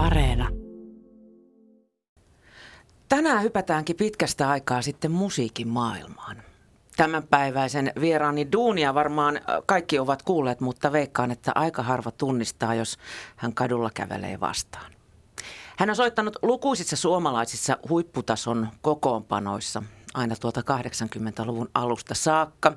[0.00, 0.48] Areena.
[3.08, 6.42] Tänään hypätäänkin pitkästä aikaa sitten musiikin maailmaan.
[6.96, 12.98] Tämänpäiväisen vieraani Duunia varmaan kaikki ovat kuulleet, mutta veikkaan, että aika harva tunnistaa, jos
[13.36, 14.92] hän kadulla kävelee vastaan.
[15.76, 19.82] Hän on soittanut lukuisissa suomalaisissa huipputason kokoonpanoissa
[20.14, 22.72] aina tuolta 80-luvun alusta saakka.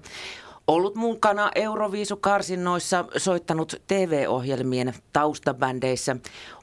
[0.67, 6.15] Ollut mukana Euroviisukarsinnoissa, soittanut TV-ohjelmien taustabändeissä,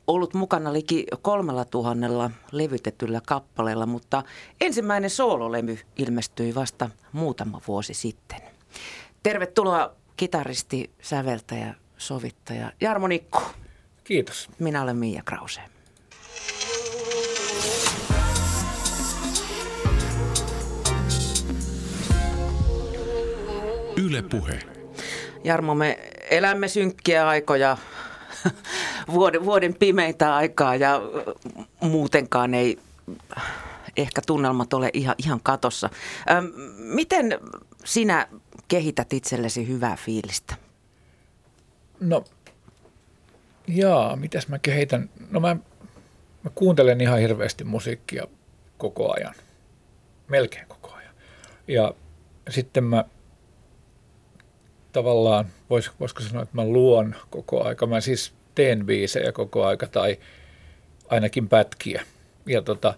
[0.07, 4.23] ollut mukana liki kolmella tuhannella levytetyllä kappaleella, mutta
[4.61, 8.41] ensimmäinen soololevy ilmestyi vasta muutama vuosi sitten.
[9.23, 13.41] Tervetuloa kitaristi, säveltäjä, sovittaja Jarmo Nikku.
[14.05, 14.49] Kiitos.
[14.59, 15.61] Minä olen Miia Krause.
[24.05, 24.59] Yle Puhe.
[25.45, 25.99] Jarmo, me
[26.31, 27.77] elämme synkkiä aikoja,
[29.13, 31.01] vuoden, vuoden pimeitä aikaa ja
[31.81, 32.79] muutenkaan ei
[33.97, 35.91] ehkä tunnelmat ole ihan, ihan katossa.
[36.31, 36.45] Ähm,
[36.79, 37.39] miten
[37.85, 38.29] sinä
[38.69, 40.55] kehität itsellesi hyvää fiilistä?
[42.01, 42.25] No,
[43.69, 45.11] jaa, mitäs mä kehitän?
[45.31, 45.57] No mä,
[46.43, 48.27] mä kuuntelen ihan hirveästi musiikkia
[48.79, 49.35] koko ajan.
[50.29, 51.15] Melkein koko ajan.
[51.69, 51.95] Ja
[52.49, 53.05] sitten mä
[54.93, 57.87] tavallaan, vois, voisiko sanoa, että mä luon koko aika.
[57.87, 60.19] Mä siis teen biisejä koko aika tai
[61.09, 62.03] ainakin pätkiä.
[62.47, 62.95] Ja tota,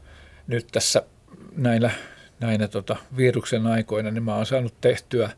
[0.47, 1.03] nyt tässä
[1.57, 1.91] näillä,
[2.41, 5.31] näinä tota, viruksen aikoina, niin mä oon saanut tehtyä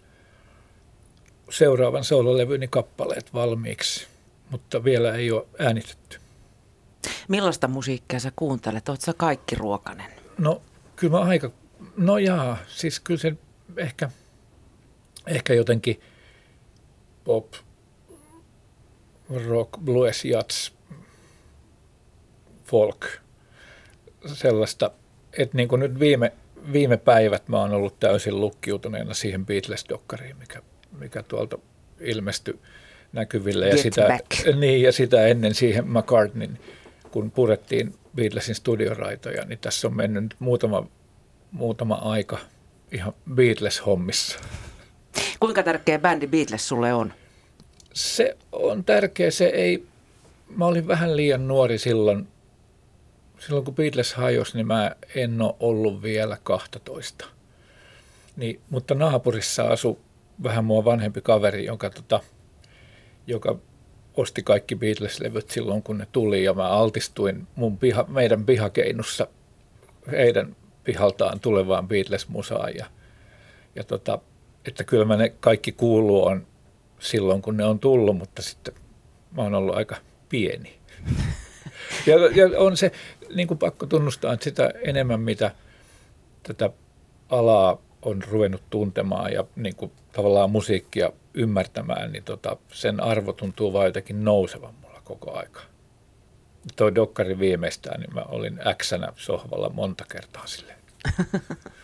[1.50, 4.06] seuraavan soololevyni kappaleet valmiiksi,
[4.50, 6.18] mutta vielä ei ole äänitetty.
[7.28, 8.88] Millaista musiikkia sä kuuntelet?
[8.88, 10.10] Oletko sä kaikki ruokanen?
[10.38, 10.62] No
[10.96, 11.50] kyllä mä aika,
[11.96, 13.32] no jaa, siis kyllä se
[13.76, 14.10] ehkä,
[15.26, 16.00] ehkä jotenkin–
[17.24, 17.52] pop,
[19.48, 20.70] rock, blues, jazz,
[22.64, 23.06] folk,
[24.26, 24.90] sellaista,
[25.38, 26.32] että niin kuin nyt viime,
[26.72, 30.62] viime päivät mä oon ollut täysin lukkiutuneena siihen Beatles-dokkariin, mikä,
[30.98, 31.58] mikä tuolta
[32.00, 32.60] ilmestyi
[33.12, 33.68] näkyville.
[33.68, 34.18] Ja sitä,
[34.56, 36.58] niin, ja sitä ennen siihen McCartneyn,
[37.10, 40.86] kun purettiin Beatlesin studioraitoja, niin tässä on mennyt muutama,
[41.50, 42.38] muutama aika
[42.92, 44.40] ihan Beatles-hommissa.
[45.44, 47.12] Kuinka tärkeä bändi Beatles sulle on?
[47.92, 49.30] Se on tärkeä.
[49.30, 49.86] Se ei,
[50.56, 52.28] mä olin vähän liian nuori silloin.
[53.38, 57.26] Silloin kun Beatles hajosi, niin mä en ole ollut vielä 12.
[58.36, 59.96] Niin, mutta naapurissa asui
[60.42, 62.20] vähän mua vanhempi kaveri, joka, tota,
[63.26, 63.56] joka
[64.16, 69.26] osti kaikki Beatles-levyt silloin, kun ne tuli, ja mä altistuin mun piha, meidän pihakeinussa
[70.10, 72.76] heidän pihaltaan tulevaan Beatles-musaan.
[72.76, 72.86] Ja,
[73.74, 74.18] ja tota,
[74.66, 76.46] että kyllä mä ne kaikki kuuluu on
[76.98, 78.74] silloin, kun ne on tullut, mutta sitten
[79.36, 79.96] mä oon ollut aika
[80.28, 80.78] pieni.
[82.06, 82.92] Ja, ja on se
[83.34, 85.50] niin kuin pakko tunnustaa, että sitä enemmän mitä
[86.42, 86.70] tätä
[87.28, 93.72] alaa on ruvennut tuntemaan ja niin kuin tavallaan musiikkia ymmärtämään, niin tota, sen arvo tuntuu
[93.72, 95.60] vain jotenkin nousevan mulla koko aika.
[96.76, 100.78] Toi dokkari viimeistään, niin mä olin äksänä sohvalla monta kertaa silleen.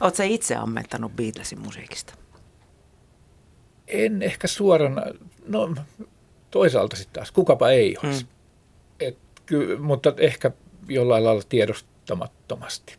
[0.00, 2.14] Oletko itse ammentanut Beatlesin musiikista?
[3.86, 5.02] En ehkä suorana,
[5.46, 5.74] no
[6.50, 8.20] toisaalta sitten taas, kukapa ei olisi.
[8.20, 8.30] Hmm.
[9.00, 10.50] Et, ky, mutta ehkä
[10.88, 12.96] jollain lailla tiedostamattomasti.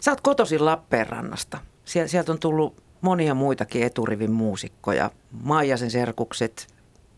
[0.00, 1.58] Sä oot kotoisin Lappeenrannasta.
[1.84, 5.10] Siel, sieltä on tullut monia muitakin eturivin muusikkoja.
[5.30, 6.66] Maijasen serkukset,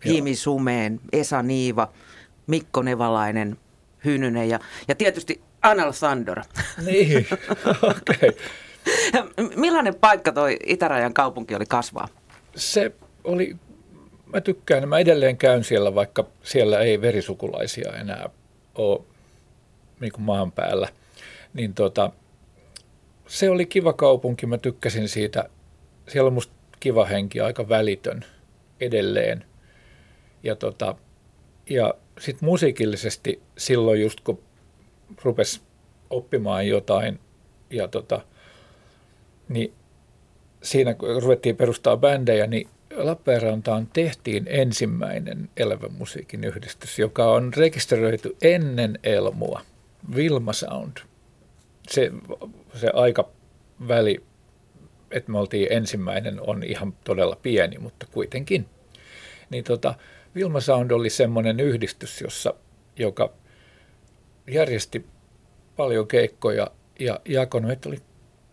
[0.04, 1.92] Himi Sumeen, Esa Niiva,
[2.46, 3.56] Mikko Nevalainen,
[4.04, 6.42] Hynynen ja, ja tietysti Anal Sandor.
[6.86, 7.26] Niin,
[7.82, 8.28] okei.
[8.28, 9.48] Okay.
[9.56, 12.08] Millainen paikka toi Itärajan kaupunki oli kasvaa?
[12.56, 12.92] Se
[13.24, 13.56] oli,
[14.26, 18.28] mä tykkään, mä edelleen käyn siellä, vaikka siellä ei verisukulaisia enää
[18.74, 19.00] ole
[20.00, 20.88] niin kuin maan päällä.
[21.54, 22.10] Niin tota,
[23.26, 25.48] se oli kiva kaupunki, mä tykkäsin siitä.
[26.08, 28.24] Siellä on musta kiva henki, aika välitön
[28.80, 29.44] edelleen.
[30.42, 30.94] Ja, tota,
[31.70, 34.45] ja sitten musiikillisesti silloin just kun
[35.22, 35.60] rupesi
[36.10, 37.20] oppimaan jotain
[37.70, 38.20] ja tota,
[39.48, 39.72] niin
[40.62, 48.36] siinä kun ruvettiin perustaa bändejä, niin Lappeenrantaan tehtiin ensimmäinen elävän musiikin yhdistys, joka on rekisteröity
[48.42, 49.60] ennen Elmua,
[50.16, 50.96] Vilma Sound.
[51.88, 52.10] Se,
[52.74, 53.28] se aika
[53.88, 54.22] väli,
[55.10, 58.66] että me oltiin ensimmäinen, on ihan todella pieni, mutta kuitenkin.
[59.50, 59.94] Niin tota,
[60.34, 62.54] Vilma Sound oli semmoinen yhdistys, jossa,
[62.98, 63.32] joka
[64.50, 65.06] järjesti
[65.76, 68.00] paljon keikkoja ja jakoi, että oli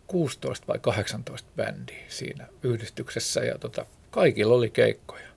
[0.06, 5.28] 16 vai 18 bändiä siinä yhdistyksessä ja tota, kaikilla oli keikkoja.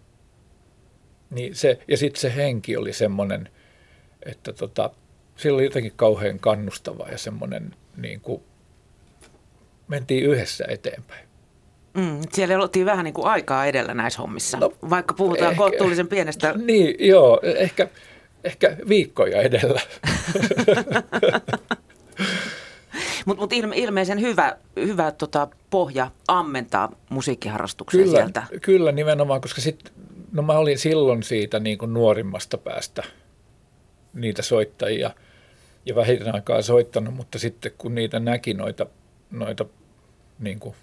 [1.29, 3.49] Niin se, ja sitten se henki oli semmoinen,
[4.25, 4.89] että tota,
[5.35, 8.43] siellä oli jotenkin kauhean kannustava ja semmoinen, niin kuin,
[9.87, 11.27] mentiin yhdessä eteenpäin.
[11.93, 16.07] Mm, siellä oltiin vähän niin kuin aikaa edellä näissä hommissa, no, vaikka puhutaan ehkä, kohtuullisen
[16.07, 16.53] pienestä.
[16.57, 17.87] Niin, joo, ehkä,
[18.47, 19.81] ehkä viikkoja edellä.
[23.25, 28.43] Mutta mut ilme, ilmeisen hyvä, hyvä tota, pohja ammentaa musiikkiharrastuksia kyllä, sieltä.
[28.61, 29.93] Kyllä, nimenomaan, koska sit,
[30.31, 33.03] no mä olin silloin siitä niin kuin nuorimmasta päästä
[34.13, 35.11] niitä soittajia
[35.85, 38.85] ja vähiten aikaa soittanut, mutta sitten kun niitä näki noita,
[39.31, 39.65] noita
[40.39, 40.75] niin kuin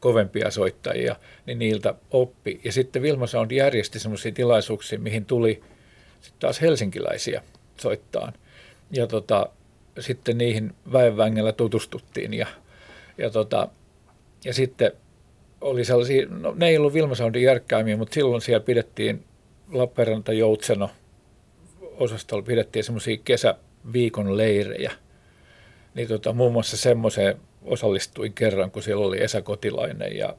[0.00, 1.16] kovempia soittajia,
[1.46, 2.60] niin niiltä oppi.
[2.64, 5.62] Ja sitten Vilma Sound järjesti semmoisia tilaisuuksia, mihin tuli
[6.22, 7.42] sitten taas helsinkiläisiä
[7.76, 8.32] soittaa.
[8.90, 9.46] Ja tota,
[10.00, 12.46] sitten niihin väenvängellä tutustuttiin ja,
[13.18, 13.68] ja, tota,
[14.44, 14.92] ja sitten
[15.60, 19.24] oli sellaisia, no ne ei ollut Vilma Soundin järkkäämiä, mutta silloin siellä pidettiin
[19.72, 20.90] Lappeenranta Joutseno
[21.80, 24.92] osastolla pidettiin semmoisia kesäviikon leirejä.
[25.94, 30.36] Niin tota, muun muassa semmoiseen osallistuin kerran, kun siellä oli Esa Kotilainen ja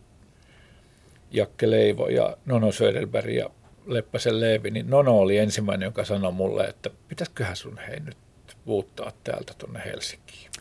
[1.32, 3.50] Jakke Leivo ja Nono Söderberg ja
[3.86, 8.18] Leppäsen Leevi, niin Nono oli ensimmäinen, joka sanoi mulle, että pitäisiköhän sun hei nyt
[8.66, 10.52] vuuttaa täältä tuonne Helsinkiin.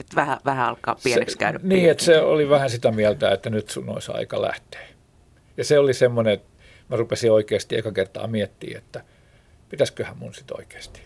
[0.00, 1.58] Et vähän, vähän alkaa pieneksi käydä.
[1.58, 4.88] Se, niin, että se oli vähän sitä mieltä, että nyt sun olisi aika lähteä.
[5.56, 6.48] Ja se oli semmoinen, että
[6.88, 9.04] mä rupesin oikeasti eka kertaa miettimään, että
[9.68, 11.00] pitäisiköhän mun sitten oikeasti.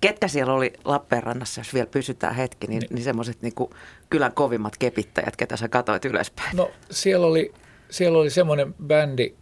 [0.00, 3.54] Ketkä siellä oli Lappeenrannassa, jos vielä pysytään hetki, niin, niin, niin semmoiset niin
[4.10, 6.56] kylän kovimmat kepittäjät, ketä sä katsoit ylöspäin?
[6.56, 7.52] No siellä oli,
[7.90, 9.34] siellä oli semmoinen bändi,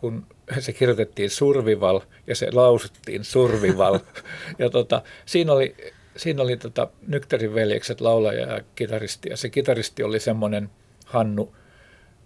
[0.00, 0.26] kun
[0.58, 3.98] se kirjoitettiin Survival ja se lausuttiin Survival.
[4.58, 5.76] ja tota, siinä oli,
[6.16, 9.30] siinä oli tota Nykterin veljekset, laulaja ja kitaristi.
[9.30, 10.70] Ja se kitaristi oli semmoinen
[11.04, 11.54] Hannu,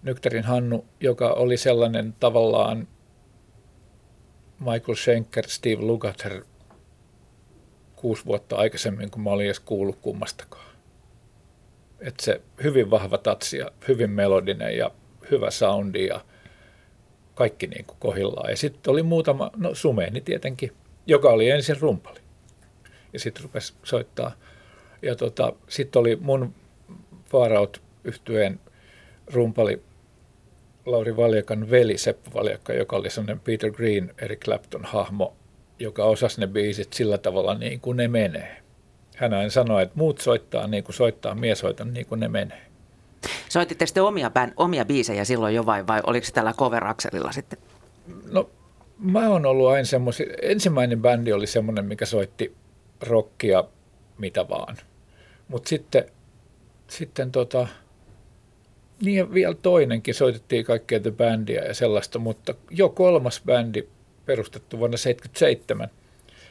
[0.03, 2.87] Nykterin Hannu, joka oli sellainen tavallaan
[4.59, 6.43] Michael Schenker, Steve Lukather
[7.95, 10.75] kuusi vuotta aikaisemmin, kun mä olin edes kuullut kummastakaan.
[11.99, 14.91] Et se hyvin vahva tatsi ja hyvin melodinen ja
[15.31, 16.21] hyvä soundi ja
[17.35, 18.49] kaikki niin kuin kohillaan.
[18.49, 20.71] Ja sitten oli muutama, no Sumeeni tietenkin,
[21.07, 22.19] joka oli ensin rumpali.
[23.13, 24.31] Ja sitten rupesi soittaa.
[25.01, 26.53] Ja tota, sitten oli mun
[27.25, 28.59] Faaraut yhtyeen
[29.33, 29.81] rumpali
[30.85, 35.35] Lauri Valjakan veli Seppo Valjakka, joka oli sellainen Peter Green, Eric Clapton hahmo,
[35.79, 38.61] joka osasi ne biisit sillä tavalla niin kuin ne menee.
[39.15, 42.65] Hän aina sanoi, että muut soittaa niin kuin soittaa, mies soitan niin kuin ne menee.
[43.49, 46.83] Soititte sitten omia, bän, omia biisejä silloin jo vai, vai oliko se tällä cover
[47.31, 47.59] sitten?
[48.31, 48.49] No
[48.99, 52.55] mä oon ollut aina semmoisia, ensimmäinen bändi oli semmoinen, mikä soitti
[53.01, 53.63] rockia
[54.17, 54.77] mitä vaan.
[55.47, 56.05] Mutta sitten,
[56.87, 57.67] sitten tota,
[59.01, 63.87] niin vielä toinenkin, soitettiin kaikkea The Bandia ja sellaista, mutta jo kolmas bändi
[64.25, 65.89] perustettu vuonna 1977,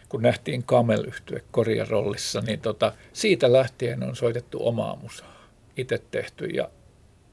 [0.09, 5.34] kun nähtiin kamel yhtye Koria rollissa, niin tota, siitä lähtien on soitettu omaa musaa,
[5.76, 6.71] itse tehty ja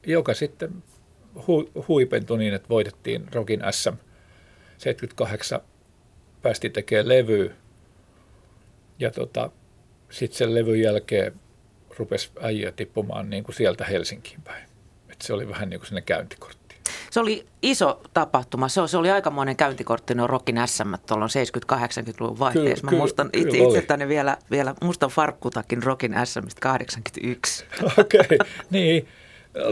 [0.07, 0.83] joka sitten
[1.47, 3.93] hu, huipentui niin, että voitettiin Rokin SM
[4.77, 5.61] 78,
[6.41, 7.55] päästi tekemään levy
[8.99, 9.51] ja tota,
[10.09, 11.33] sitten sen levyn jälkeen
[11.97, 14.69] rupesi äijä tippumaan niin kuin sieltä Helsinkiin päin.
[15.09, 16.60] Et se oli vähän niin kuin sinne käyntikortti.
[17.11, 18.69] Se oli iso tapahtuma.
[18.69, 22.85] Se, se oli aikamoinen käyntikortti, no Rokin SM tuolla 70-80-luvun vaihteessa.
[22.85, 27.65] Mä kyllä, muistan itse, itse tänne vielä, vielä mustan farkkutakin Rokin SM 81.
[27.99, 28.37] Okei, okay,
[28.69, 29.07] niin.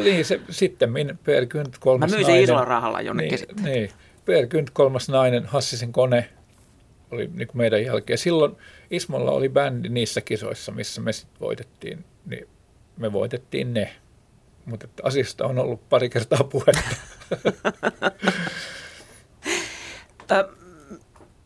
[0.03, 0.93] Niin, se sitten
[1.23, 3.63] Per Gynt kolmas Mä myin sen isolla rahalla jonnekin niin, sitten.
[3.63, 3.89] Niin,
[4.25, 6.29] Per kolmas nainen, Hassisen kone
[7.11, 8.17] oli niin kuin meidän jälkeen.
[8.17, 8.57] Silloin
[8.91, 12.47] Ismolla oli bändi niissä kisoissa, missä me sitten voitettiin, niin
[12.97, 13.95] me voitettiin ne.
[14.65, 16.95] Mutta asiasta on ollut pari kertaa puhetta.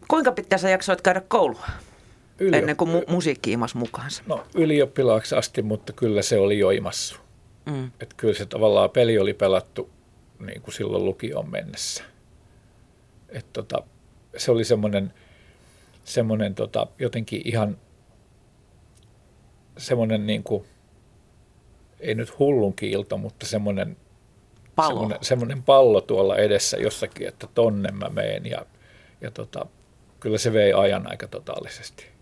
[0.08, 1.66] Kuinka pitkään sä jaksoit käydä koulua?
[2.40, 2.56] Yliop...
[2.56, 4.24] Ennen kuin mu- musiikki imas mukaansa.
[4.28, 7.16] No ylioppilaaksi asti, mutta kyllä se oli jo imassu.
[7.66, 7.92] Mm.
[8.00, 9.90] Että kyllä se tavallaan peli oli pelattu
[10.40, 12.04] niin kuin silloin lukioon mennessä.
[13.30, 13.84] Et tota,
[14.38, 15.14] se oli semmoinen,
[16.04, 17.78] semmoinen tota, jotenkin ihan
[19.78, 20.66] semmoinen niin kuin,
[22.00, 23.98] ei nyt hullunkin ilta, mutta semmoinen
[24.76, 24.90] pallo.
[24.90, 28.66] Semmoinen, semmoinen pallo tuolla edessä jossakin, että tonne mä meen ja,
[29.22, 29.66] ja tota,
[30.20, 32.14] kyllä se vei ajan aika totaalisesti.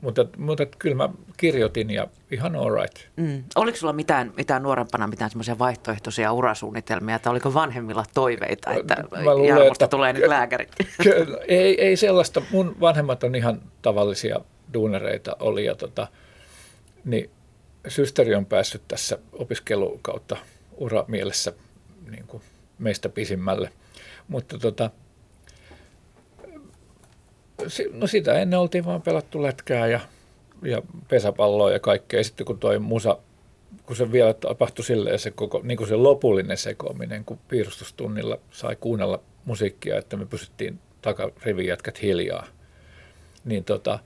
[0.00, 2.98] Mutta, mutta kyllä mä kirjoitin ja ihan all right.
[3.16, 3.44] Mm.
[3.56, 9.48] Oliko sulla mitään, mitään nuorempana mitään semmoisia vaihtoehtoisia urasuunnitelmia, että oliko vanhemmilla toiveita, että luulen,
[9.48, 10.68] Jarmosta että, tulee nyt lääkäri?
[11.48, 12.42] ei, ei sellaista.
[12.50, 14.40] Mun vanhemmat on ihan tavallisia
[14.74, 16.06] duunereita oli ja tota,
[17.04, 17.30] niin
[17.88, 20.36] systeri on päässyt tässä opiskelukautta
[20.76, 21.52] uramielessä
[22.10, 22.42] niin kuin
[22.78, 23.72] meistä pisimmälle.
[24.28, 24.90] Mutta tota,
[27.92, 30.00] no sitä ennen oltiin vaan pelattu lätkää ja,
[30.62, 32.24] ja pesäpalloa ja kaikkea.
[32.24, 33.18] Sitten kun toi musa,
[33.86, 38.76] kun se vielä tapahtui silleen se, koko, niin kuin se lopullinen sekoaminen, kun piirustustunnilla sai
[38.76, 42.46] kuunnella musiikkia, että me pysyttiin takarivijätkät hiljaa,
[43.44, 43.98] niin tota,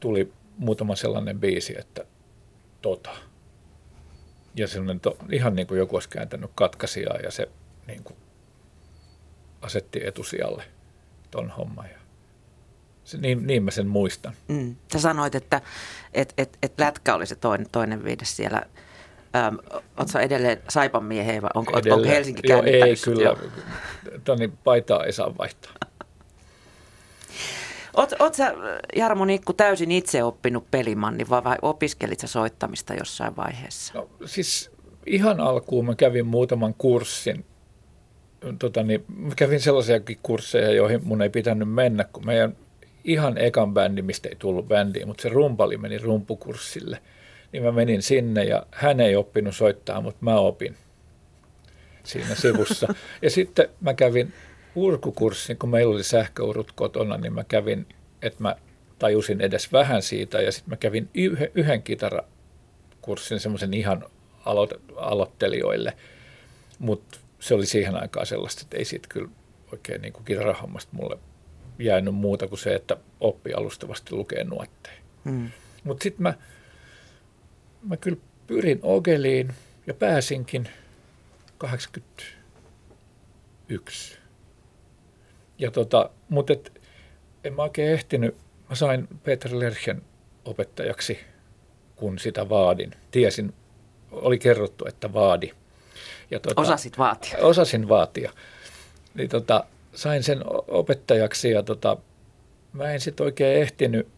[0.00, 2.04] tuli muutama sellainen biisi, että
[2.82, 3.10] tota.
[4.54, 7.48] Ja sellainen to, ihan niin kuin joku olisi kääntänyt katkaisijaa ja se
[7.86, 8.16] niin kuin
[9.60, 10.64] asetti etusijalle
[11.30, 11.86] ton homman.
[11.86, 11.98] Ja
[13.04, 14.34] se, niin, niin mä sen muistan.
[14.48, 14.76] Mm.
[14.92, 15.60] Sä sanoit, että
[16.14, 18.62] et, et, et lätkä oli se toinen, toinen viides siellä.
[19.36, 19.56] Ähm,
[19.96, 21.94] Oletko edelleen Saipan miehen vai onko, edelleen.
[21.94, 23.36] onko Helsinki Joo, ei kyllä.
[24.24, 25.72] Toni paitaa ei saa vaihtaa.
[27.96, 28.54] Oot, oot sä,
[28.96, 33.94] Jarmo Nikku, täysin itse oppinut pelimanni vai, vai opiskelit sä soittamista jossain vaiheessa?
[33.94, 34.70] No, siis
[35.06, 37.44] ihan alkuun mä kävin muutaman kurssin.
[38.58, 42.56] Tota, niin, mä kävin sellaisiakin kursseja, joihin mun ei pitänyt mennä, kun meidän
[43.04, 46.98] ihan ekan bändi, mistä ei tullut bändiä, mutta se rumpali meni rumpukurssille.
[47.52, 50.76] Niin mä menin sinne ja hän ei oppinut soittaa, mutta mä opin
[52.04, 52.94] siinä sivussa.
[53.22, 54.32] Ja sitten mä kävin
[54.74, 57.86] urkukurssin, kun meillä oli sähköurut kotona, niin mä kävin,
[58.22, 58.56] että mä
[58.98, 64.04] tajusin edes vähän siitä ja sitten mä kävin yhden, yhden kitarakurssin semmoisen ihan
[64.44, 65.96] alo- aloittelijoille,
[66.78, 69.28] mutta se oli siihen aikaan sellaista, että ei siitä kyllä
[69.72, 71.18] oikein niin kuin kitarahommasta mulle
[71.78, 74.96] jäänyt muuta kuin se, että oppi alustavasti lukee nuotteja.
[75.24, 75.50] Hmm.
[75.84, 76.34] Mutta sitten mä,
[77.82, 79.52] mä kyllä pyrin Ogeliin
[79.86, 80.68] ja pääsinkin
[81.58, 84.18] 81.
[85.58, 86.82] Ja tota, mutta et,
[87.44, 88.36] en mä oikein ehtinyt.
[88.68, 90.02] Mä sain Peter Lerchen
[90.44, 91.18] opettajaksi,
[91.96, 92.90] kun sitä vaadin.
[93.10, 93.54] Tiesin,
[94.12, 95.50] oli kerrottu, että vaadi.
[96.30, 97.38] Ja tota, Osasit vaatia.
[97.38, 98.32] Osasin vaatia.
[99.14, 101.96] Niin tota, sain sen opettajaksi ja tota,
[102.72, 104.08] mä en sitten oikein ehtinyt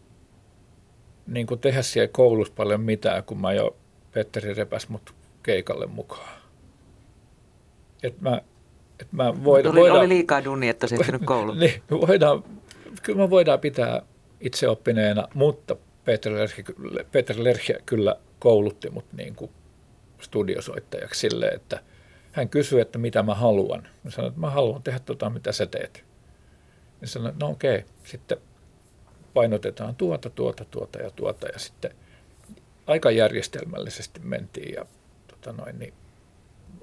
[1.27, 3.75] niin tehdä siellä koulussa paljon mitään, kun mä jo
[4.11, 5.13] Petteri repäs mut
[5.43, 6.37] keikalle mukaan.
[8.03, 8.41] Et mä
[8.99, 11.59] et mä voida, oli, voidaan, oli liikaa dunni, että olisi kouluun.
[11.59, 12.43] niin, voidaan,
[13.03, 14.01] kyllä me voidaan pitää
[14.41, 15.75] itseoppineena, mutta
[16.05, 16.63] Peter Lerche,
[17.11, 19.51] Peter Lerche kyllä koulutti mut niin kuin
[20.21, 21.81] studiosoittajaksi silleen, että
[22.31, 23.87] hän kysyi, että mitä mä haluan.
[24.03, 26.03] Mä sanoin, että mä haluan tehdä tota, mitä sä teet.
[27.01, 28.37] Ja sanoin, no okei, sitten
[29.33, 31.47] painotetaan tuota, tuota, tuota ja tuota.
[31.47, 31.91] Ja sitten
[32.87, 34.85] aika järjestelmällisesti mentiin ja
[35.27, 35.93] tota noin, niin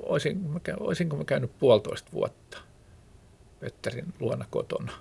[0.06, 2.58] olisin, mä, olisinko mä käynyt puolitoista vuotta
[3.60, 4.92] Petterin luona kotona.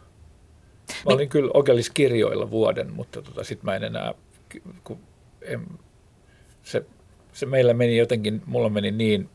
[0.90, 4.14] Mä olin kyllä Ogelis kirjoilla vuoden, mutta tota, sitten mä en enää,
[4.84, 5.00] kun
[5.42, 5.68] en,
[6.64, 6.86] se,
[7.34, 9.30] se meillä meni jotenkin, mulla meni niin,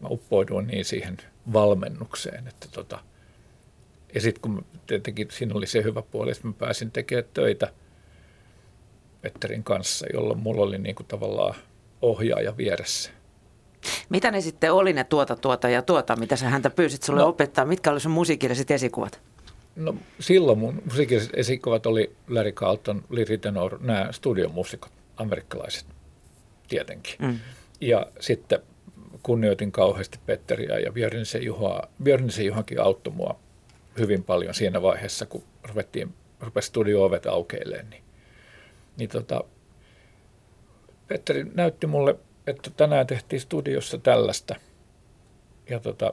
[0.00, 1.16] mä uppouduin niin siihen
[1.52, 2.98] valmennukseen, että tota,
[4.14, 7.72] ja sitten kun tietenkin siinä oli se hyvä puoli, että mä pääsin tekemään töitä
[9.20, 11.54] Petterin kanssa, jolloin mulla oli niin kuin tavallaan
[12.02, 13.10] ohjaaja vieressä.
[14.08, 17.28] Mitä ne sitten oli ne tuota, tuota ja tuota, mitä sä häntä pyysit sulle no,
[17.28, 17.64] opettaa?
[17.64, 19.20] Mitkä oli sun musiikilliset esikuvat?
[19.76, 25.86] No silloin mun musiikilliset esikuvat oli Larry Carlton, Larry Tenor, nämä studiomuusikot, amerikkalaiset
[26.68, 27.14] tietenkin.
[27.18, 27.38] Mm.
[27.80, 28.60] Ja sitten
[29.22, 31.86] kunnioitin kauheasti Petteriä ja Björnisen Juhaa.
[32.02, 33.38] Björnisen Juhakin auttoi mua
[33.98, 37.90] hyvin paljon siinä vaiheessa, kun ruvettiin, rupesi studio-ovet aukeilemaan.
[37.90, 38.02] Niin,
[38.96, 39.44] niin tota,
[41.08, 42.16] Petteri näytti mulle
[42.50, 44.54] että tänään tehtiin studiossa tällaista
[45.70, 46.12] ja tota,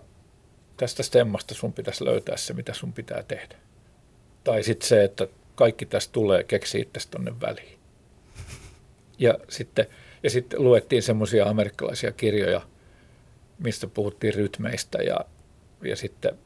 [0.78, 3.56] tästä stemmasta sun pitäisi löytää se, mitä sun pitää tehdä.
[4.44, 7.80] Tai sitten se, että kaikki tästä tulee, keksi itse tonne väliin.
[9.20, 9.86] Ja sitten,
[10.24, 12.62] ja sitten luettiin semmoisia amerikkalaisia kirjoja,
[13.60, 15.20] mistä puhuttiin rytmeistä ja,
[15.82, 16.38] ja sitten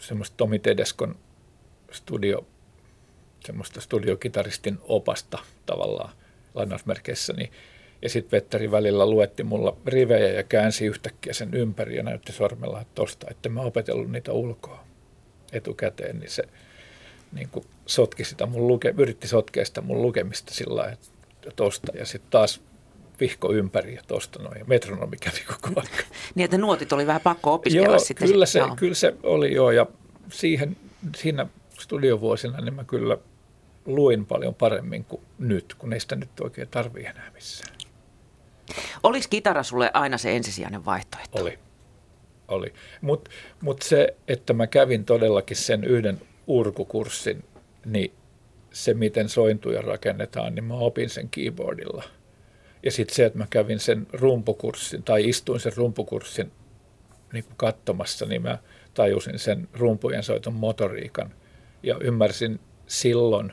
[0.00, 1.16] semmoista Tomi Tedeskon
[1.92, 2.46] studio,
[3.46, 6.12] semmoista studiokitaristin opasta tavallaan
[6.54, 7.52] lainausmerkeissä, niin
[8.02, 12.80] ja sitten Petteri välillä luetti mulla rivejä ja käänsi yhtäkkiä sen ympäri ja näytti sormella,
[12.80, 14.84] että tosta, että mä opetellut niitä ulkoa
[15.52, 16.42] etukäteen, niin se
[17.32, 21.92] niin kuin sotki sitä mun luke, yritti sotkea sitä mun lukemista sillä lailla, että tosta
[21.94, 22.60] ja sitten taas
[23.20, 26.04] vihko ympäri ja tosta noin ja metronomi kävi koko ajan.
[26.34, 28.28] niin, että nuotit oli vähän pakko opiskella joo, sitten.
[28.28, 28.76] Kyllä se, joo.
[28.76, 29.86] kyllä se oli joo ja
[30.32, 30.76] siihen,
[31.16, 31.46] siinä
[31.78, 33.18] studiovuosina niin mä kyllä
[33.86, 37.81] luin paljon paremmin kuin nyt, kun ei sitä nyt oikein tarvii enää missään.
[39.02, 41.38] Oliko kitara sulle aina se ensisijainen vaihtoehto?
[41.42, 41.58] Oli.
[42.48, 42.72] Oli.
[43.00, 47.44] Mutta mut se, että mä kävin todellakin sen yhden urkukurssin,
[47.84, 48.12] niin
[48.72, 52.04] se, miten sointuja rakennetaan, niin mä opin sen keyboardilla.
[52.82, 56.52] Ja sitten se, että mä kävin sen rumpukurssin tai istuin sen rumpukurssin
[57.32, 58.58] niin katsomassa, niin mä
[58.94, 61.34] tajusin sen rumpujen soiton motoriikan
[61.82, 63.52] ja ymmärsin silloin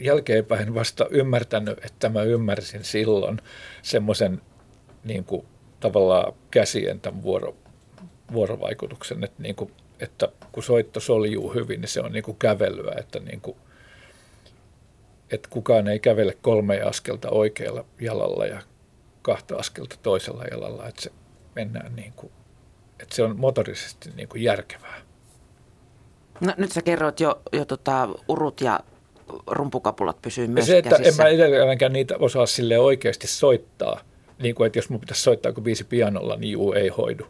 [0.00, 3.40] jälkeenpäin vasta ymmärtänyt, että mä ymmärsin silloin
[3.82, 4.40] semmoisen
[5.04, 5.26] niin
[5.80, 7.56] tavallaan käsien tämän vuoro,
[8.32, 12.94] vuorovaikutuksen, että, niin kuin, että kun soitto soljuu hyvin, niin se on niin kuin kävelyä,
[12.98, 13.56] että, niin kuin,
[15.30, 18.62] että kukaan ei kävele kolme askelta oikealla jalalla ja
[19.22, 21.12] kahta askelta toisella jalalla, että se
[21.54, 22.32] mennään niin kuin,
[23.00, 25.00] että se on motorisesti niin kuin järkevää.
[26.40, 28.80] No, nyt sä kerroit jo, jo tota, urut ja
[29.46, 31.22] rumpukapulat pysyy myös Se, että käsissä.
[31.22, 34.00] en mä edelleenkään niitä osaa sille oikeasti soittaa,
[34.42, 37.26] niin kuin, että jos mun pitäisi soittaa kuin viisi pianolla, niin juu, ei hoidu.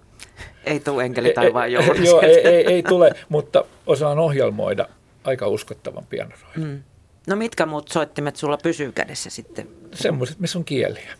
[0.64, 2.20] Ei tule enkeli taivaan Joo, joulu.
[2.20, 4.88] ei, ei, ei tule, mutta osaan ohjelmoida
[5.24, 6.52] aika uskottavan pianoroin.
[6.56, 6.82] Mm.
[7.26, 9.68] No mitkä muut soittimet sulla pysyy kädessä sitten?
[9.94, 11.12] Semmoiset, missä on kieliä.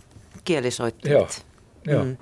[0.44, 1.18] Kielisoittimet.
[1.18, 1.28] Joo,
[1.96, 2.04] joo.
[2.04, 2.16] Mm.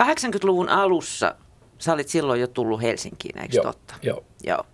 [0.00, 1.34] 80-luvun alussa
[1.78, 3.94] sä olit silloin jo tullut Helsinkiin, eikö Joo, totta?
[4.02, 4.24] joo.
[4.44, 4.64] Joo.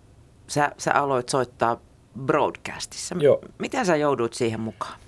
[0.49, 1.81] Sä, sä aloit soittaa
[2.25, 3.15] broadcastissa.
[3.19, 3.41] Joo.
[3.59, 4.99] Miten sä jouduit siihen mukaan?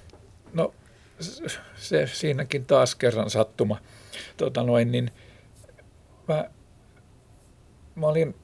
[0.54, 0.74] No
[1.76, 3.78] se siinäkin taas kerran sattuma.
[4.38, 5.12] Tota noin, niin
[6.28, 6.50] mä,
[7.96, 8.36] mä olin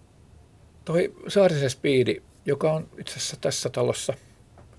[0.85, 4.13] toi Saarisen Speedi, joka on itse asiassa tässä talossa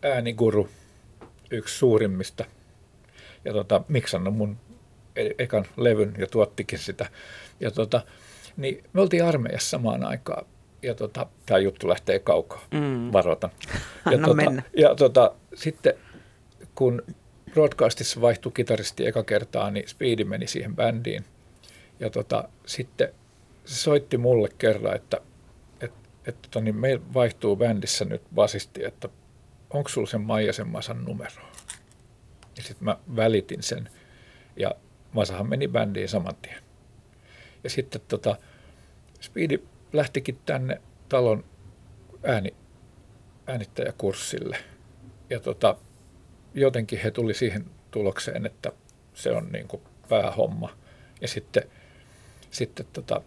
[0.03, 0.69] ääniguru,
[1.51, 2.45] yksi suurimmista.
[3.45, 4.57] Ja tota, miksannut mun
[5.17, 7.11] e- ekan levyn ja tuottikin sitä.
[7.61, 8.01] Ja tota,
[8.57, 10.47] niin me oltiin armeijassa samaan aikaan.
[10.83, 13.13] Ja tota, tämä juttu lähtee kaukaa, Mm.
[13.13, 13.51] varoitan.
[14.05, 14.63] Anna tota, mennä.
[14.77, 15.95] ja tota, sitten
[16.75, 17.03] kun
[17.53, 21.25] broadcastissa vaihtui kitaristi eka kertaa, niin Speedi meni siihen bändiin.
[22.01, 23.09] Ja tota, sitten
[23.65, 25.21] se soitti mulle kerran, että
[25.81, 25.93] et,
[26.27, 29.09] et, tota, niin meillä vaihtuu bändissä nyt basisti, että
[29.71, 31.43] onko sulla sen Maijasen Masan numero?
[32.57, 33.89] Ja sitten mä välitin sen
[34.57, 34.71] ja
[35.13, 36.63] Masahan meni bändiin saman tien.
[37.65, 38.37] Ja sitten tota,
[39.21, 41.45] Speedi lähtikin tänne talon
[42.23, 42.55] ääni,
[43.47, 44.59] äänittäjäkurssille.
[45.31, 45.77] Ja tota,
[46.55, 48.73] jotenkin he tuli siihen tulokseen, että
[49.15, 50.77] se on niin kuin päähomma.
[51.21, 51.63] Ja sitten,
[52.51, 53.23] sitten tota,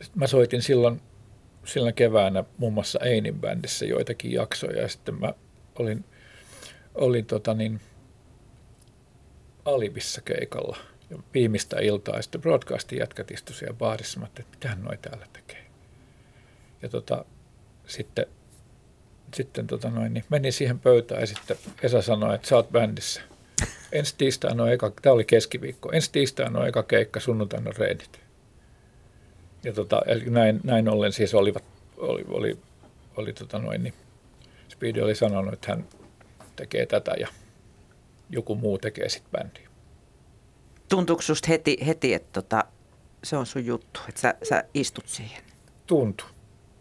[0.00, 1.00] sit mä soitin silloin,
[1.64, 5.34] silloin keväänä muun muassa Einin bändissä joitakin jaksoja ja sitten mä
[5.78, 6.04] olin,
[6.94, 7.80] olin tota niin,
[9.64, 10.76] Alibissa keikalla
[11.34, 14.20] viimeistä iltaa ja sitten broadcastin jätkät istuivat siellä baarissa.
[14.24, 15.66] Että mitähän noi täällä tekee.
[16.82, 17.24] Ja tota,
[17.86, 18.26] sitten
[19.34, 23.22] sitten tota noin, niin menin siihen pöytään ja sitten Esa sanoi, että sä oot bändissä.
[23.92, 28.20] Ensi tiistaina on eka, tämä oli keskiviikko, ensi tiistaina on eka keikka, sunnuntaina on reidit.
[29.64, 31.64] Ja tota, eli näin, näin ollen siis olivat,
[31.96, 32.58] oli, oli,
[33.16, 33.94] oli tota noin, niin
[34.68, 35.84] Speedy oli sanonut, että hän
[36.56, 37.28] tekee tätä ja
[38.30, 39.63] joku muu tekee sitten bändiä.
[40.94, 42.64] Tuntuuko susta heti, heti että tota,
[43.24, 45.42] se on sun juttu, että sä, sä istut siihen?
[45.86, 46.28] Tuntui.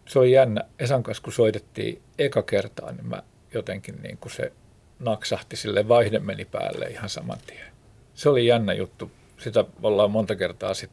[0.07, 0.61] Se oli jännä.
[0.79, 3.23] Esan kanssa, kun soitettiin eka kertaa, niin mä
[3.53, 4.51] jotenkin niin kuin se
[4.99, 7.65] naksahti, sille vaihde meni päälle ihan saman tien.
[8.13, 9.11] Se oli jännä juttu.
[9.37, 10.91] Sitä ollaan monta kertaa sit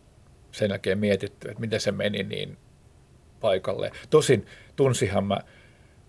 [0.53, 2.57] sen jälkeen mietitty, että miten se meni niin
[3.41, 3.93] paikalle.
[4.11, 5.41] Tosin tunsihan mä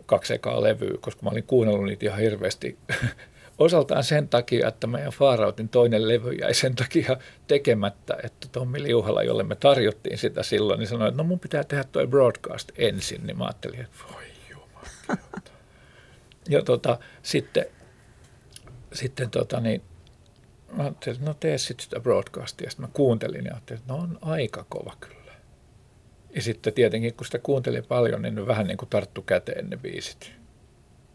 [0.06, 2.78] kaksi ekaa levyä, koska mä olin kuunnellut niitä ihan hirveästi
[3.62, 9.24] osaltaan sen takia, että meidän Faarautin toinen levy jäi sen takia tekemättä, että Tommi Liuhala,
[9.24, 13.28] jolle me tarjottiin sitä silloin, niin sanoi, että no mun pitää tehdä toi broadcast ensin,
[13.28, 15.52] niin mä ajattelin, että voi jumalauta.
[16.50, 17.66] Ja tota, sitten,
[18.94, 19.82] sitten tota niin,
[20.72, 22.70] mä ajattelin, että no tee sitten sitä broadcastia.
[22.70, 25.34] Sitten mä kuuntelin ja ajattelin, että no on aika kova kyllä.
[26.36, 30.32] Ja sitten tietenkin, kun sitä kuuntelin paljon, niin vähän niin kuin tarttu käteen ne biisit.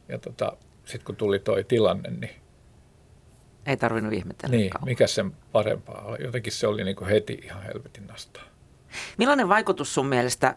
[0.08, 0.56] Ja tota,
[0.86, 2.30] sitten kun tuli toi tilanne, niin,
[3.66, 4.84] Ei tarvinnut ihmetellä niin kauan.
[4.88, 6.18] mikä sen parempaa oli.
[6.24, 8.42] Jotenkin se oli niin kuin heti ihan helvetin nastaa.
[9.18, 10.56] Millainen vaikutus sun mielestä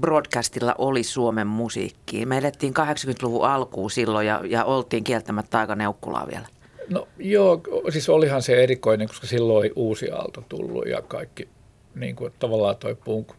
[0.00, 2.28] broadcastilla oli Suomen musiikkiin?
[2.28, 6.46] Me elettiin 80-luvun alkuun silloin ja, ja oltiin kieltämättä aika neukkulaa vielä.
[6.90, 11.48] No joo, siis olihan se erikoinen, koska silloin oli uusi aalto tullut ja kaikki
[11.94, 13.32] niin kuin, tavallaan toi punk.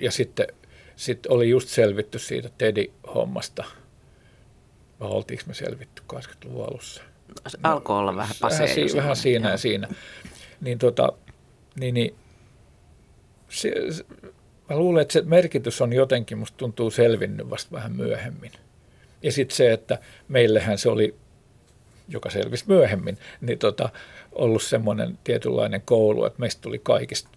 [0.00, 0.46] Ja sitten
[0.96, 3.64] sit oli just selvitty siitä Teddy-hommasta.
[5.00, 7.02] Vai oltiinko me selvitty 80-luvun alussa?
[7.62, 8.60] Alkoi olla vähän pasee.
[8.60, 9.52] vähän, si- vähän siinä joo.
[9.52, 9.88] ja siinä.
[10.60, 11.12] Niin, tota,
[11.80, 12.14] niin, niin
[13.48, 14.04] se, se,
[14.70, 18.52] mä luulen, että se merkitys on jotenkin, musta tuntuu selvinnyt vasta vähän myöhemmin.
[19.22, 21.14] Ja sitten se, että meillähän se oli,
[22.08, 23.88] joka selvisi myöhemmin, niin tota,
[24.32, 27.28] ollut semmoinen tietynlainen koulu, että meistä tuli kaikista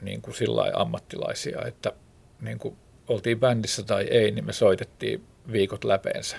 [0.00, 1.92] niin kuin sillä ammattilaisia, että
[2.40, 2.76] niin kuin
[3.08, 6.36] oltiin bändissä tai ei, niin me soitettiin viikot läpeensä.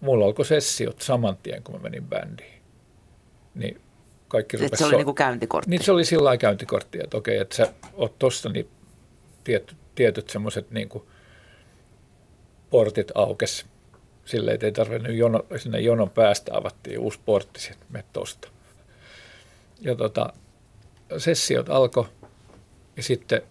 [0.00, 2.62] Mulla alkoi sessiot saman tien, kun mä menin bändiin.
[3.54, 3.80] Niin
[4.28, 4.58] kaikki.
[4.58, 5.70] Se oli so- niin kuin käyntikortti.
[5.70, 8.68] Niin se oli sillä lailla käyntikortti, että okei, että sä oot tossa, niin
[9.44, 10.88] tiet, tietyt semmoiset niin
[12.70, 13.66] portit aukes.
[14.24, 18.48] Sille ei tarvinnut jono, sinne jonon päästä avattiin uusi portti, sitten me tosta.
[19.80, 20.32] Ja tota,
[21.18, 22.04] sessiot alkoi
[22.96, 23.42] ja sitten,